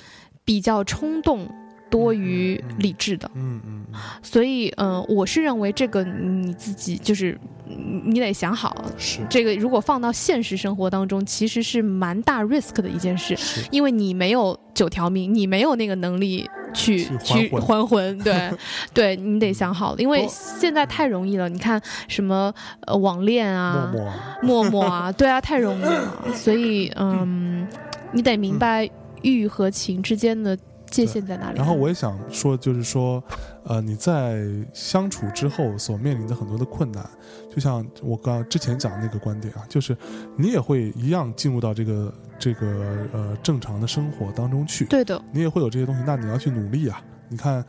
[0.44, 1.48] 比较冲动
[1.90, 3.30] 多于理智的。
[3.34, 9.20] 嗯嗯嗯，所以，嗯、我是认为这个你自己就是你你得想好，是。
[9.28, 13.36] 这个如果放到现实生活当中，其实是蛮大 risk 的一件事，
[13.70, 18.50] 因为你没有九条命，你没有那个能力去去去还魂，对，
[18.92, 19.92] 对你得想好。
[19.92, 21.48] 了，因为现在太容易了。
[21.48, 22.52] 你看什么
[22.86, 26.14] 呃网恋啊、默默陌陌啊， 对啊，太容易了。
[26.34, 27.66] 所以，嗯，
[28.12, 28.88] 你得明白
[29.22, 30.56] 欲和情之间的
[30.90, 31.58] 界限在哪里。
[31.58, 33.22] 然后我也想说，就是说，
[33.64, 37.08] 呃，你在相处之后所面临的很多的困难，
[37.50, 39.96] 就像我刚之前讲的那个观点啊，就是
[40.36, 47.02] 你也会一样进入到这个这个呃正常的生活当中去，对的，你也会有这些东西，那你要去努力啊。
[47.30, 47.62] 你看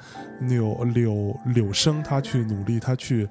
[0.44, 3.28] 柳柳柳生他去努力，他去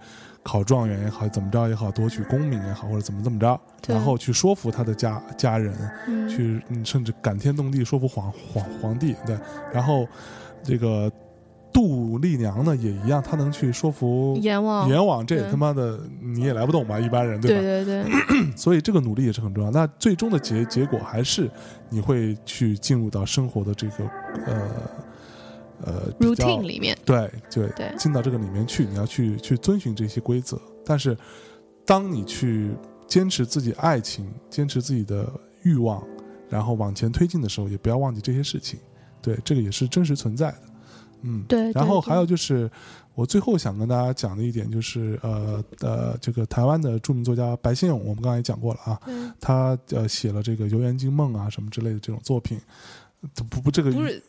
[0.48, 5.74] 考状元也好，怎么着也好，夺取功名也好，或者怎么怎么着，然后去说服他的家家人，
[6.06, 9.38] 嗯，去嗯甚至感天动地说服皇皇皇帝，对，
[9.70, 10.08] 然后
[10.62, 11.12] 这个
[11.70, 17.60] 杜丽娘呢也一样，她能去说服阎王，阎王，这对他妈的你也来不动吧，一般人对吧？
[17.60, 19.70] 对对对， 所以这个努力也是很重要。
[19.70, 21.50] 那最终的结结果还是
[21.90, 24.04] 你会去进入到生活的这个
[24.46, 24.62] 呃
[25.84, 30.60] 呃 routine 里面，对对对进到这个里面去，你要去去遵循这些规则。
[30.84, 31.16] 但是，
[31.84, 32.70] 当你去
[33.06, 35.30] 坚持自己爱情、坚持自己的
[35.62, 36.02] 欲望，
[36.48, 38.78] 然后往前推进的时候，也不要忘记这些事情。
[39.20, 40.62] 对，这个也是真实存在的。
[41.22, 41.72] 嗯，对。
[41.72, 42.70] 然后还有就是，
[43.14, 52.60] 我最后想跟大家讲的一点就是，呃呃，这个台湾的著名作家白先勇，我们刚才也讲过了啊，对他呃写了这个《游园惊梦》啊什么之类的这种作品，
[53.34, 54.22] 不不，这个不是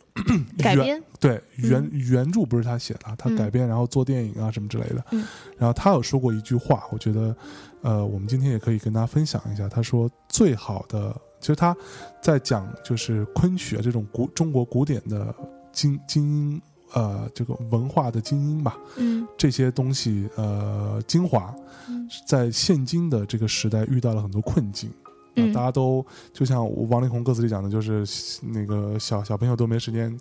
[0.58, 5.04] 改原编，对原、原著不是他写的，他嗯改编然后做电影啊什么之类的。
[5.12, 5.24] 嗯
[5.56, 7.36] 然后他有说过一句话，我觉得，
[7.82, 9.68] 呃，我们今天也可以跟大家分享一下。
[9.68, 11.76] 他说，最好的，其实他
[12.20, 15.32] 在讲就是昆曲啊这种古中国古典的
[15.70, 16.62] 精精英，
[16.92, 21.54] 呃，这个文化的精英吧，嗯这些东西，呃，精华，
[21.88, 24.90] 嗯在现今的这个时代遇到了很多困境。
[25.30, 30.18] 啊嗯大家都就像王力宏歌词里讲的，就是那个小小朋友都没时间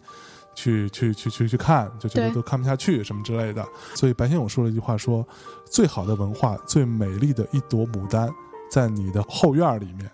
[0.56, 3.66] 去去去去去看，就觉得都看不下去什么之类的。
[3.96, 5.26] 所以白先勇说了一句话说
[5.70, 8.30] ：“最好的文化，最美丽的一朵牡丹，
[8.70, 10.10] 在你的后院里面，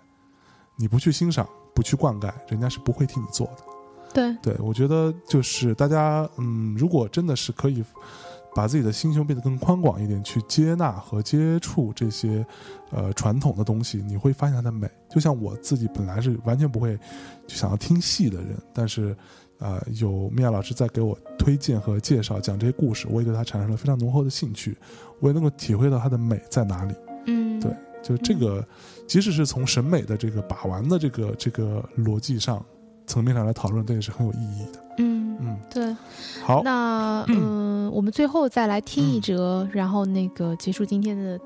[0.76, 3.64] 你不去欣赏，不去灌溉，人家是不会替你做的。”
[4.14, 7.84] 对，对，我觉得就是大家，嗯，如果真的是可以
[8.56, 12.44] 把自己的心胸变得更宽广一点，去接纳和接触这些
[12.90, 14.90] 呃传统的东西，你会发现它的美。
[15.10, 16.98] 就像我自己本来是完全不会
[17.46, 19.14] 去想要听戏的人，但是
[19.58, 24.74] 呃，有米娅老师在给我推荐和介绍讲这些故事，我也对它产生了非常浓厚的兴趣，
[25.20, 26.94] 我也能够体会到它的美在哪里。
[27.26, 27.70] 嗯对
[28.02, 28.66] 就这个，
[29.06, 32.64] 即使是从审美的这个把玩的这个这个逻辑上
[33.06, 34.85] 层面上来讨论，这也是很有意义的。
[34.98, 35.96] 嗯嗯，对。
[36.44, 41.38] 好，那嗯，我们最后再来听一折，然后那个结束今天的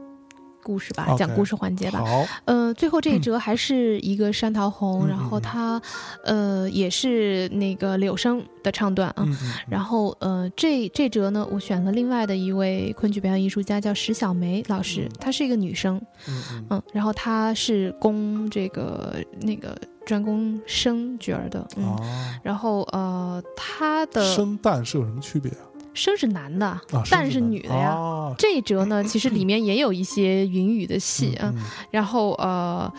[0.63, 2.05] 故事吧讲故事环节吧。
[2.05, 5.41] 好，呃，最后这一折还是一个山桃红，嗯然后嗯。
[5.41, 5.83] 嗯它
[6.25, 9.25] 呃也是那个柳生的唱段啊。
[9.27, 15.17] 嗯嗯，然后，呃，这这折呢，我选了另外的一位昆曲表演艺术家，叫石小梅老师，嗯。
[15.19, 15.97] 她是一个女生，
[16.29, 16.67] 嗯嗯。
[16.71, 19.75] 嗯，然后她是攻这个那个
[20.11, 25.63] 专攻生角儿的，嗯，啊，然后呃，他的生蛋是有什么区别啊？
[25.95, 27.91] 生是男的，啊，旦是女的呀。
[27.91, 32.93] 啊，这一折呢， 其实里面也有一些云雨的戏啊，嗯然后呃，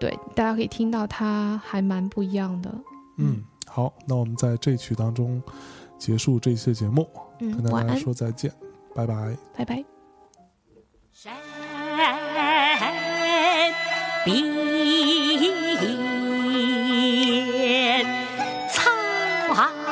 [0.00, 2.74] 对，大家可以听到它还蛮不一样的。
[3.18, 5.40] 嗯，好，那我们在这曲当中
[5.96, 7.08] 结束这一期节目，
[7.38, 8.52] 嗯跟大家说再见，
[8.96, 9.36] 拜拜。
[9.56, 9.84] 拜拜。
[11.12, 11.32] 山
[19.56, 19.85] 鲜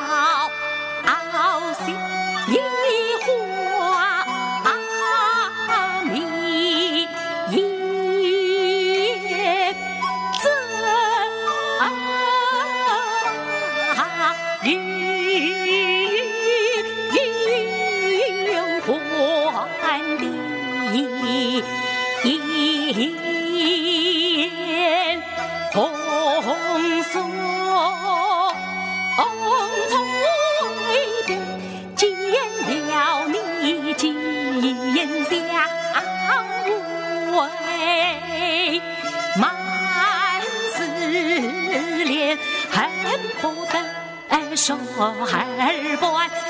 [44.72, 46.43] 得说二半